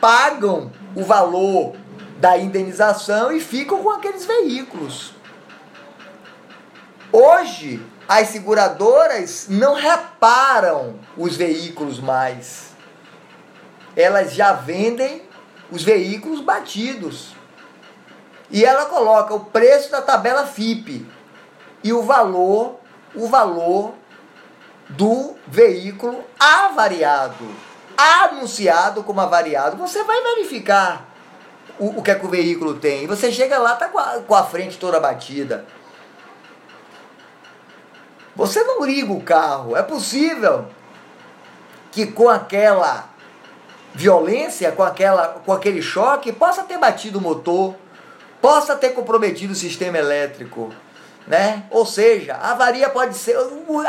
pagam 0.00 0.70
o 0.94 1.02
valor 1.02 1.74
da 2.18 2.38
indenização 2.38 3.32
e 3.32 3.40
ficam 3.40 3.82
com 3.82 3.90
aqueles 3.90 4.24
veículos. 4.24 5.14
Hoje, 7.12 7.84
as 8.08 8.28
seguradoras 8.28 9.46
não 9.48 9.74
reparam 9.74 10.98
os 11.16 11.36
veículos 11.36 11.98
mais 12.00 12.76
elas 13.96 14.34
já 14.34 14.52
vendem 14.52 15.22
os 15.70 15.82
veículos 15.82 16.42
batidos. 16.42 17.34
E 18.50 18.64
ela 18.64 18.86
coloca 18.86 19.34
o 19.34 19.46
preço 19.46 19.90
da 19.90 20.02
tabela 20.02 20.46
FIP 20.46 21.04
e 21.82 21.92
o 21.92 22.02
valor, 22.02 22.78
o 23.14 23.26
valor 23.26 23.94
do 24.88 25.34
veículo 25.46 26.24
avariado, 26.38 27.44
anunciado 27.96 29.02
como 29.02 29.20
avariado. 29.20 29.76
Você 29.76 30.02
vai 30.04 30.22
verificar 30.22 31.08
o, 31.78 31.98
o 31.98 32.02
que 32.02 32.10
é 32.10 32.14
que 32.14 32.26
o 32.26 32.30
veículo 32.30 32.74
tem. 32.74 33.04
E 33.04 33.06
você 33.06 33.32
chega 33.32 33.58
lá, 33.58 33.74
tá 33.74 33.88
com 33.88 33.98
a, 33.98 34.20
com 34.20 34.34
a 34.34 34.44
frente 34.44 34.78
toda 34.78 35.00
batida. 35.00 35.64
Você 38.34 38.62
não 38.62 38.84
liga 38.84 39.12
o 39.12 39.22
carro. 39.22 39.76
É 39.76 39.82
possível 39.82 40.66
que 41.90 42.06
com 42.06 42.28
aquela 42.28 43.08
violência, 43.94 44.70
com, 44.72 44.82
aquela, 44.82 45.28
com 45.28 45.52
aquele 45.52 45.80
choque, 45.80 46.30
possa 46.30 46.62
ter 46.62 46.76
batido 46.76 47.18
o 47.18 47.22
motor, 47.22 47.74
possa 48.42 48.76
ter 48.76 48.90
comprometido 48.90 49.54
o 49.54 49.56
sistema 49.56 49.96
elétrico. 49.96 50.70
Né? 51.26 51.64
Ou 51.70 51.84
seja, 51.84 52.34
a 52.34 52.52
avaria 52.52 52.88
pode 52.88 53.16
ser. 53.16 53.36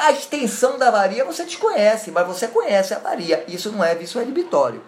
A 0.02 0.12
extensão 0.12 0.78
da 0.78 0.88
avaria 0.88 1.24
você 1.24 1.44
desconhece, 1.44 2.10
mas 2.10 2.26
você 2.26 2.48
conhece 2.48 2.94
a 2.94 2.98
avaria. 2.98 3.44
Isso 3.48 3.72
não 3.72 3.84
é 3.84 3.94
vício 3.94 4.22
inibitório. 4.22 4.84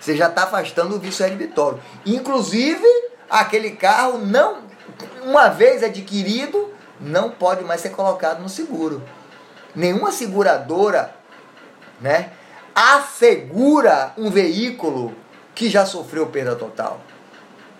Você 0.00 0.16
já 0.16 0.28
está 0.28 0.44
afastando 0.44 0.96
o 0.96 0.98
vício 0.98 1.26
inibitório. 1.26 1.80
Inclusive, 2.06 2.86
aquele 3.28 3.72
carro 3.72 4.18
não, 4.18 4.62
uma 5.22 5.48
vez 5.48 5.82
adquirido, 5.82 6.72
não 6.98 7.30
pode 7.30 7.62
mais 7.62 7.82
ser 7.82 7.90
colocado 7.90 8.40
no 8.40 8.48
seguro. 8.48 9.02
Nenhuma 9.74 10.12
seguradora, 10.12 11.14
né? 12.00 12.30
assegura 12.76 14.12
um 14.18 14.30
veículo 14.30 15.14
que 15.54 15.70
já 15.70 15.86
sofreu 15.86 16.26
perda 16.26 16.54
total, 16.54 17.00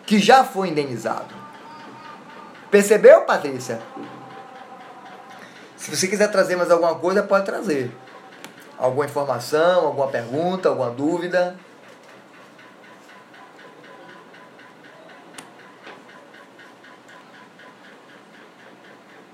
que 0.07 0.19
já 0.19 0.43
foi 0.43 0.69
indenizado. 0.69 1.46
Percebeu, 2.71 3.23
Patrícia? 3.23 3.81
Se 5.77 5.95
você 5.95 6.09
quiser 6.09 6.31
trazer 6.31 6.57
mais 6.57 6.71
alguma 6.71 6.95
coisa, 6.97 7.23
pode 7.23 7.45
trazer. 7.45 7.91
Alguma 8.77 9.05
informação, 9.05 9.87
alguma 9.87 10.09
pergunta, 10.09 10.69
alguma 10.69 10.91
dúvida. 10.91 11.57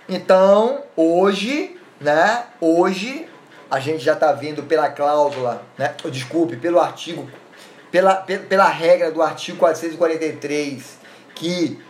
Então, 0.08 0.84
hoje, 0.94 1.80
né? 1.98 2.44
Hoje 2.60 3.26
a 3.70 3.80
gente 3.80 4.04
já 4.04 4.12
está 4.12 4.30
vendo 4.32 4.62
pela 4.64 4.90
cláusula, 4.90 5.62
né? 5.78 5.94
Desculpe, 6.10 6.56
pelo 6.56 6.78
artigo, 6.78 7.26
pela, 7.90 8.16
pela 8.16 8.68
regra 8.68 9.10
do 9.10 9.22
artigo 9.22 9.56
443, 9.56 10.98
que 11.34 11.82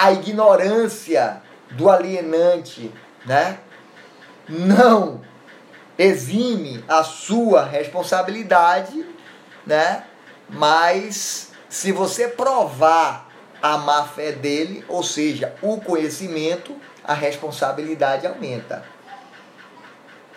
a 0.00 0.12
ignorância 0.12 1.42
do 1.72 1.90
alienante, 1.90 2.90
né? 3.26 3.58
Não 4.48 5.20
exime 5.98 6.82
a 6.88 7.04
sua 7.04 7.66
responsabilidade, 7.66 9.04
né? 9.66 10.04
Mas 10.48 11.52
se 11.68 11.92
você 11.92 12.28
provar 12.28 13.28
a 13.60 13.76
má 13.76 14.04
fé 14.04 14.32
dele, 14.32 14.82
ou 14.88 15.02
seja, 15.02 15.54
o 15.60 15.78
conhecimento, 15.78 16.74
a 17.04 17.12
responsabilidade 17.12 18.26
aumenta. 18.26 18.82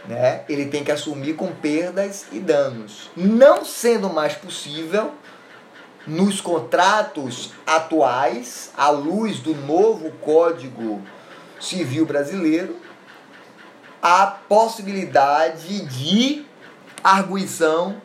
Né? 0.06 0.44
Ele 0.50 0.66
tem 0.66 0.84
que 0.84 0.92
assumir 0.92 1.36
com 1.36 1.48
perdas 1.48 2.26
e 2.34 2.40
danos. 2.40 3.10
Não 3.16 3.64
sendo 3.64 4.10
mais 4.10 4.34
possível, 4.34 5.14
nos 6.06 6.42
contratos 6.42 7.52
atuais, 7.66 8.72
à 8.78 8.90
luz 8.90 9.40
do 9.40 9.56
novo 9.56 10.12
Código 10.22 11.02
Civil 11.60 12.06
Brasileiro, 12.06 12.78
a 14.02 14.28
possibilidade 14.28 15.86
de 15.86 16.46
arguição, 17.04 18.02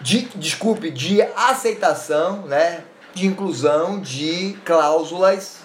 de, 0.00 0.22
desculpe, 0.36 0.90
de 0.90 1.20
aceitação, 1.22 2.42
né, 2.42 2.84
de 3.14 3.26
inclusão 3.26 4.00
de 4.00 4.56
cláusulas 4.64 5.60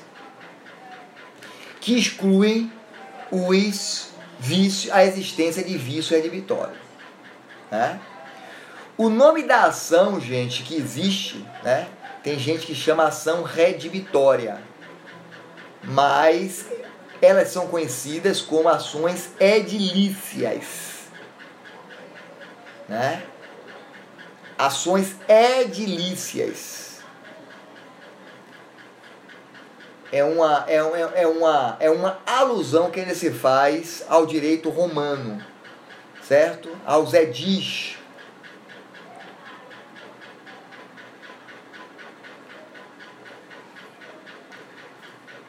que 1.79 1.97
excluem 1.97 2.71
os 3.31 4.09
vícios, 4.39 4.93
a 4.93 5.05
existência 5.05 5.63
de 5.63 5.77
vício 5.77 6.15
redibitório. 6.15 6.75
Né? 7.71 7.99
O 9.01 9.09
nome 9.09 9.41
da 9.41 9.63
ação, 9.63 10.21
gente, 10.21 10.61
que 10.61 10.75
existe, 10.75 11.43
né? 11.63 11.87
Tem 12.21 12.37
gente 12.37 12.67
que 12.67 12.75
chama 12.75 13.05
ação 13.05 13.41
redibitória, 13.41 14.61
mas 15.83 16.67
elas 17.19 17.47
são 17.47 17.65
conhecidas 17.65 18.41
como 18.41 18.69
ações 18.69 19.31
edilícias, 19.39 21.07
né? 22.87 23.23
Ações 24.55 25.15
edilícias. 25.27 27.01
é 30.11 30.23
uma, 30.23 30.63
é, 30.67 30.75
é, 30.75 31.23
é, 31.23 31.27
uma, 31.27 31.77
é 31.79 31.89
uma 31.89 32.19
alusão 32.23 32.91
que 32.91 32.99
ele 32.99 33.15
se 33.15 33.31
faz 33.31 34.05
ao 34.07 34.27
direito 34.27 34.69
romano, 34.69 35.43
certo? 36.21 36.69
Aos 36.85 37.15
edis. 37.15 38.00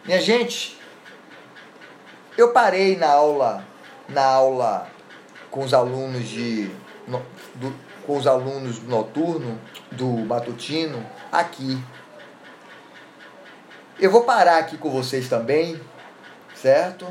Minha 0.05 0.20
gente, 0.20 0.78
eu 2.36 2.53
parei 2.53 2.96
na 2.96 3.09
aula, 3.09 3.64
na 4.09 4.24
aula 4.24 4.88
com 5.50 5.64
os 5.64 5.72
alunos 5.72 6.28
de 6.28 6.70
no, 7.07 7.22
do, 7.55 7.74
com 8.07 8.16
os 8.16 8.26
alunos 8.26 8.78
do 8.78 8.90
noturno, 8.90 9.61
do 9.92 10.09
matutino, 10.26 11.05
aqui 11.30 11.78
eu 14.03 14.11
vou 14.11 14.24
parar 14.24 14.59
aqui 14.59 14.76
com 14.76 14.90
vocês 14.90 15.28
também, 15.28 15.80
certo? 16.57 17.07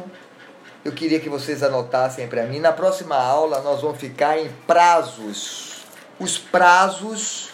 Eu 0.84 0.92
queria 0.92 1.22
que 1.22 1.30
vocês 1.30 1.64
anotassem 1.64 2.28
para 2.28 2.44
mim. 2.44 2.60
Na 2.60 2.74
próxima 2.74 3.16
aula 3.16 3.62
nós 3.62 3.82
vamos 3.82 3.98
ficar 3.98 4.38
em 4.38 4.50
prazos. 4.68 5.86
Os 6.20 6.38
prazos. 6.38 7.51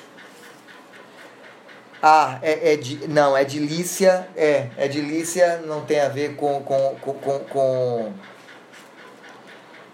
Ah, 2.10 2.40
é, 2.42 2.72
é 2.72 2.78
de. 2.78 3.06
Não, 3.10 3.36
é 3.36 3.44
de 3.44 3.60
Lícia. 3.60 4.30
É, 4.34 4.70
é 4.78 4.88
de 4.88 5.02
Lícia, 5.02 5.62
não 5.66 5.82
tem 5.82 6.00
a 6.00 6.08
ver 6.08 6.38
com, 6.38 6.64
com, 6.64 6.96
com, 7.02 7.14
com, 7.16 7.40
com 7.40 8.14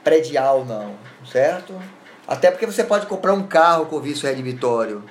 predial, 0.04 0.64
não. 0.64 0.96
Certo? 1.26 1.74
Até 2.28 2.52
porque 2.52 2.68
você 2.68 2.84
pode 2.84 3.08
comprar 3.08 3.34
um 3.34 3.48
carro 3.48 3.88
com 3.88 4.00
vício 4.00 4.30
redibitório. 4.30 5.04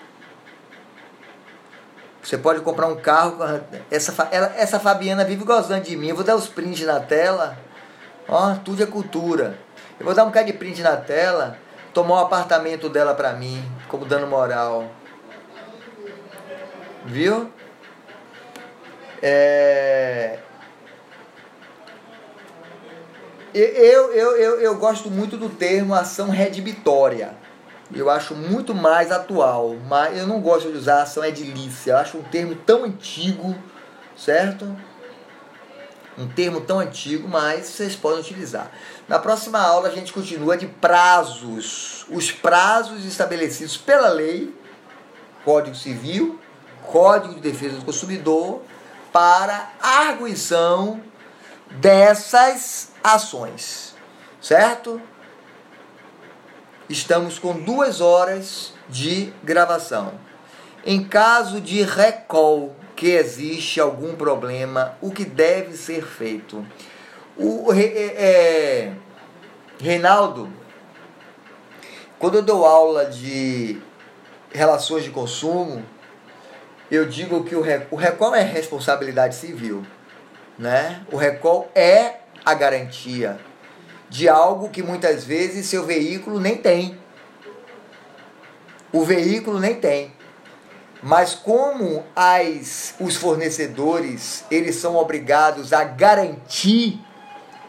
Você 2.23 2.39
pode 2.39 2.61
comprar 2.61 2.87
um 2.87 2.95
carro. 2.95 3.37
Essa, 3.91 4.29
ela, 4.31 4.53
essa 4.57 4.79
Fabiana 4.79 5.25
vive 5.25 5.43
gozando 5.43 5.83
de 5.83 5.97
mim. 5.97 6.11
Eu 6.11 6.15
vou 6.15 6.25
dar 6.25 6.37
os 6.37 6.47
prints 6.47 6.87
na 6.87 7.01
tela. 7.01 7.59
Ó, 8.29 8.55
tudo 8.65 8.81
é 8.81 8.87
cultura. 8.87 9.59
Eu 9.99 10.07
vou 10.07 10.15
dar 10.15 10.23
um 10.23 10.29
bocado 10.29 10.47
de 10.47 10.53
print 10.53 10.81
na 10.83 10.97
tela. 10.97 11.59
Tomar 11.93 12.15
o 12.15 12.25
apartamento 12.27 12.89
dela 12.89 13.13
pra 13.13 13.33
mim. 13.33 13.61
Como 13.89 14.05
dando 14.05 14.29
moral. 14.29 15.02
Viu? 17.07 17.51
É... 19.23 20.39
Eu, 23.55 24.13
eu, 24.13 24.37
eu, 24.37 24.61
eu 24.61 24.79
gosto 24.79 25.11
muito 25.11 25.37
do 25.37 25.51
termo 25.51 25.95
ação 25.95 26.31
redibitória 26.31 27.37
eu 27.95 28.09
acho 28.09 28.35
muito 28.35 28.75
mais 28.75 29.11
atual. 29.11 29.77
Mas 29.89 30.17
eu 30.19 30.27
não 30.27 30.41
gosto 30.41 30.71
de 30.71 30.79
usar 30.79 31.03
ação 31.03 31.25
edilícia. 31.25 31.93
Eu 31.93 31.97
acho 31.99 32.19
um 32.19 32.23
termo 32.23 32.55
tão 32.55 32.85
antigo, 32.85 33.55
certo? 34.17 34.77
Um 36.17 36.29
termo 36.29 36.61
tão 36.61 36.79
antigo, 36.79 37.27
mas 37.27 37.67
vocês 37.67 37.97
podem 37.97 38.21
utilizar. 38.21 38.71
Na 39.09 39.19
próxima 39.19 39.59
aula 39.59 39.89
a 39.89 39.93
gente 39.93 40.13
continua 40.13 40.57
de 40.57 40.67
prazos. 40.67 42.05
Os 42.11 42.31
prazos 42.31 43.05
estabelecidos 43.05 43.77
pela 43.77 44.09
lei, 44.09 44.55
Código 45.45 45.75
Civil, 45.75 46.39
Código 46.93 47.35
de 47.35 47.41
Defesa 47.41 47.77
do 47.77 47.85
Consumidor, 47.87 48.61
para 49.11 49.73
arguição 49.81 51.01
dessas 51.71 52.93
ações. 53.03 53.95
Certo? 54.41 55.01
Estamos 56.91 57.39
com 57.39 57.55
duas 57.55 58.03
horas 58.03 58.75
de 58.91 59.33
gravação. 59.43 60.13
Em 60.85 61.03
caso 61.03 61.63
de 61.63 61.83
recall 61.83 62.77
que 62.95 63.07
existe 63.07 63.81
algum 63.81 64.15
problema, 64.15 64.99
o 65.01 65.11
que 65.11 65.25
deve 65.25 65.75
ser 65.75 66.05
feito? 66.05 66.67
O 67.39 67.73
é, 67.73 67.85
é, 67.85 68.93
Reinaldo, 69.81 70.53
quando 72.19 72.35
eu 72.35 72.43
dou 72.43 72.67
aula 72.67 73.07
de 73.07 73.81
relações 74.53 75.05
de 75.05 75.11
consumo, 75.11 75.83
eu 76.93 77.07
digo 77.07 77.43
que 77.43 77.57
o 77.57 77.65
o 77.91 77.97
recall 77.97 78.35
é 78.35 78.43
responsabilidade 78.43 79.35
civil, 79.35 79.83
né? 80.59 81.01
O 81.11 81.17
recall 81.17 81.71
é 81.75 82.17
a 82.45 82.53
garantia 82.53 83.41
de 84.11 84.29
algo 84.29 84.69
que 84.69 84.83
muitas 84.83 85.25
vezes 85.25 85.65
seu 85.65 85.87
veículo 85.87 86.39
nem 86.39 86.59
tem. 86.59 86.99
O 88.93 89.03
veículo 89.05 89.59
nem 89.59 89.75
tem. 89.75 90.13
Mas 91.03 91.35
como 91.35 92.05
as, 92.15 92.95
os 93.01 93.17
fornecedores 93.17 94.45
eles 94.51 94.77
são 94.77 94.95
obrigados 94.97 95.73
a 95.73 95.85
garantir 95.85 97.01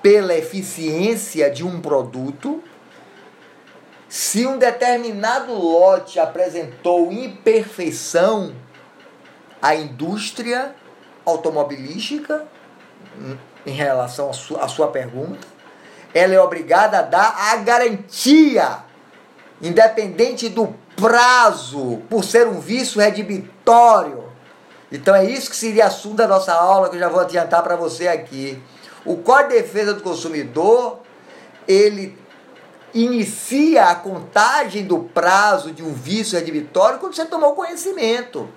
pela 0.01 0.35
eficiência 0.35 1.49
de 1.49 1.63
um 1.63 1.79
produto, 1.79 2.61
se 4.09 4.45
um 4.45 4.57
determinado 4.57 5.53
lote 5.53 6.19
apresentou 6.19 7.09
imperfeição, 7.09 8.53
a 9.63 9.73
indústria 9.73 10.75
automobilística, 11.25 12.45
em 13.65 13.71
relação 13.71 14.29
à 14.29 14.33
sua, 14.33 14.67
sua 14.67 14.87
pergunta, 14.89 15.47
ela 16.13 16.33
é 16.33 16.41
obrigada 16.41 16.99
a 16.99 17.01
dar 17.01 17.33
a 17.53 17.55
garantia, 17.55 18.79
independente 19.61 20.49
do 20.49 20.75
prazo, 20.97 22.01
por 22.09 22.25
ser 22.25 22.45
um 22.45 22.59
vício 22.59 22.99
redibitório. 22.99 24.25
Então 24.91 25.15
é 25.15 25.23
isso 25.23 25.49
que 25.49 25.55
seria 25.55 25.85
assunto 25.85 26.17
da 26.17 26.27
nossa 26.27 26.53
aula, 26.53 26.89
que 26.89 26.97
eu 26.97 26.99
já 26.99 27.07
vou 27.07 27.21
adiantar 27.21 27.63
para 27.63 27.77
você 27.77 28.09
aqui. 28.09 28.61
O 29.05 29.15
Código 29.15 29.51
de 29.51 29.61
Defesa 29.61 29.93
do 29.93 30.03
Consumidor, 30.03 30.99
ele 31.65 32.17
inicia 32.93 33.85
a 33.85 33.95
contagem 33.95 34.83
do 34.83 34.99
prazo 34.99 35.71
de 35.71 35.81
um 35.81 35.93
vício 35.93 36.37
redibitório 36.37 36.99
quando 36.99 37.15
você 37.15 37.23
tomou 37.23 37.53
conhecimento. 37.53 38.49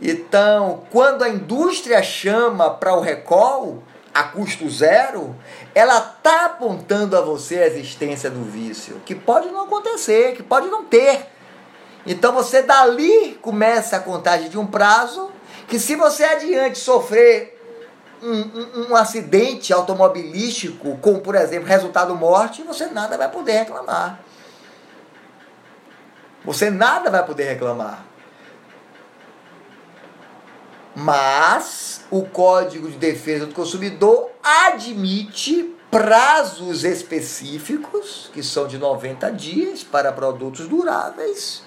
Então, 0.00 0.84
quando 0.90 1.22
a 1.22 1.28
indústria 1.28 2.02
chama 2.02 2.70
para 2.70 2.94
o 2.94 3.00
recall 3.00 3.82
a 4.14 4.24
custo 4.24 4.68
zero, 4.68 5.36
ela 5.74 5.98
está 5.98 6.46
apontando 6.46 7.16
a 7.16 7.20
você 7.20 7.58
a 7.58 7.66
existência 7.66 8.30
do 8.30 8.42
vício, 8.42 9.00
que 9.04 9.14
pode 9.14 9.48
não 9.48 9.62
acontecer, 9.62 10.34
que 10.34 10.42
pode 10.42 10.66
não 10.68 10.84
ter. 10.84 11.26
Então 12.06 12.32
você 12.32 12.62
dali 12.62 13.38
começa 13.42 13.96
a 13.96 14.00
contagem 14.00 14.48
de 14.48 14.58
um 14.58 14.66
prazo 14.66 15.30
que 15.68 15.78
se 15.78 15.94
você 15.94 16.24
adiante 16.24 16.78
sofrer 16.78 17.56
um, 18.22 18.32
um, 18.32 18.90
um, 18.90 18.96
acidente 18.96 19.72
automobilístico 19.72 20.96
com, 20.98 21.20
por 21.20 21.34
exemplo, 21.34 21.68
resultado 21.68 22.14
morte, 22.16 22.62
você 22.62 22.86
nada 22.86 23.16
vai 23.16 23.30
poder 23.30 23.52
reclamar. 23.52 24.18
Você 26.44 26.70
nada 26.70 27.10
vai 27.10 27.24
poder 27.24 27.44
reclamar. 27.44 28.07
Mas 31.00 32.00
o 32.10 32.24
Código 32.24 32.90
de 32.90 32.96
Defesa 32.96 33.46
do 33.46 33.54
Consumidor 33.54 34.32
admite 34.42 35.72
prazos 35.92 36.82
específicos, 36.82 38.28
que 38.32 38.42
são 38.42 38.66
de 38.66 38.78
90 38.78 39.30
dias 39.30 39.84
para 39.84 40.10
produtos 40.10 40.66
duráveis, 40.66 41.62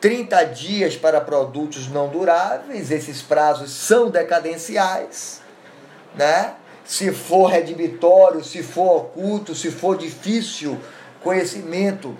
30 0.00 0.44
dias 0.44 0.96
para 0.96 1.20
produtos 1.20 1.88
não 1.88 2.08
duráveis, 2.08 2.90
esses 2.90 3.20
prazos 3.20 3.70
são 3.70 4.08
decadenciais, 4.08 5.42
né? 6.14 6.54
Se 6.86 7.12
for 7.12 7.48
redibitório, 7.48 8.42
se 8.42 8.62
for 8.62 8.96
oculto, 8.96 9.54
se 9.54 9.70
for 9.70 9.94
difícil 9.94 10.80
conhecimento, 11.22 12.16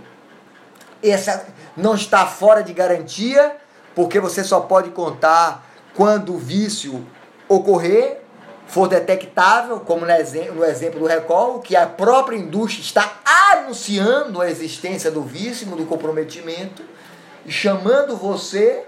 essa 1.03 1.47
não 1.75 1.95
está 1.95 2.27
fora 2.27 2.63
de 2.63 2.75
garantia, 2.75 3.57
porque 3.95 4.21
você 4.21 4.45
só 4.45 4.61
pode 4.61 4.91
contar 4.91 5.65
quando 5.97 6.35
o 6.35 6.39
vício 6.39 7.05
ocorrer, 7.49 8.21
for 8.67 8.87
detectável, 8.87 9.81
como 9.81 10.05
no 10.05 10.65
exemplo, 10.65 11.01
do 11.01 11.07
recall, 11.07 11.61
que 11.61 11.75
a 11.75 11.87
própria 11.87 12.37
indústria 12.37 12.83
está 12.83 13.21
anunciando 13.53 14.41
a 14.41 14.51
existência 14.51 15.11
do 15.11 15.23
vício, 15.23 15.67
do 15.69 15.87
comprometimento, 15.87 16.83
e 17.47 17.51
chamando 17.51 18.17
você 18.17 18.85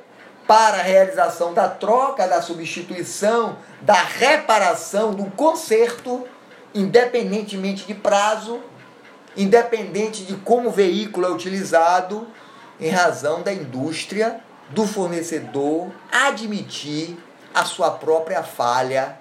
para 0.47 0.79
a 0.79 0.83
realização 0.83 1.55
da 1.55 1.69
troca, 1.69 2.27
da 2.27 2.43
substituição, 2.43 3.57
da 3.81 4.03
reparação, 4.03 5.15
do 5.15 5.27
conserto, 5.31 6.27
independentemente 6.75 7.87
de 7.87 7.95
prazo, 7.95 8.61
independente 9.37 10.25
de 10.25 10.35
como 10.35 10.69
o 10.69 10.73
veículo 10.73 11.27
é 11.27 11.31
utilizado, 11.31 12.27
em 12.81 12.89
razão 12.91 13.43
da 13.43 13.53
indústria, 13.53 14.41
do 14.71 14.87
fornecedor 14.87 15.91
admitir 16.11 17.16
a 17.55 17.64
sua 17.64 17.91
própria 17.91 18.43
falha 18.43 19.19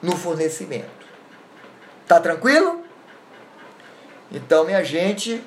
no 0.00 0.16
fornecimento. 0.16 1.06
Tá 2.06 2.18
tranquilo? 2.18 2.84
Então, 4.32 4.64
minha 4.64 4.82
gente, 4.82 5.44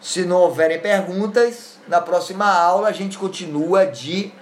se 0.00 0.24
não 0.24 0.38
houverem 0.38 0.80
perguntas, 0.80 1.78
na 1.88 2.00
próxima 2.00 2.46
aula 2.46 2.88
a 2.88 2.92
gente 2.92 3.16
continua 3.16 3.86
de 3.86 4.32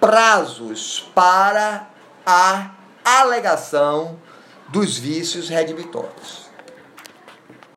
prazos 0.00 1.10
para 1.14 1.88
a 2.24 2.72
alegação 3.04 4.18
dos 4.68 4.98
vícios 4.98 5.48
redibitórios. 5.48 6.45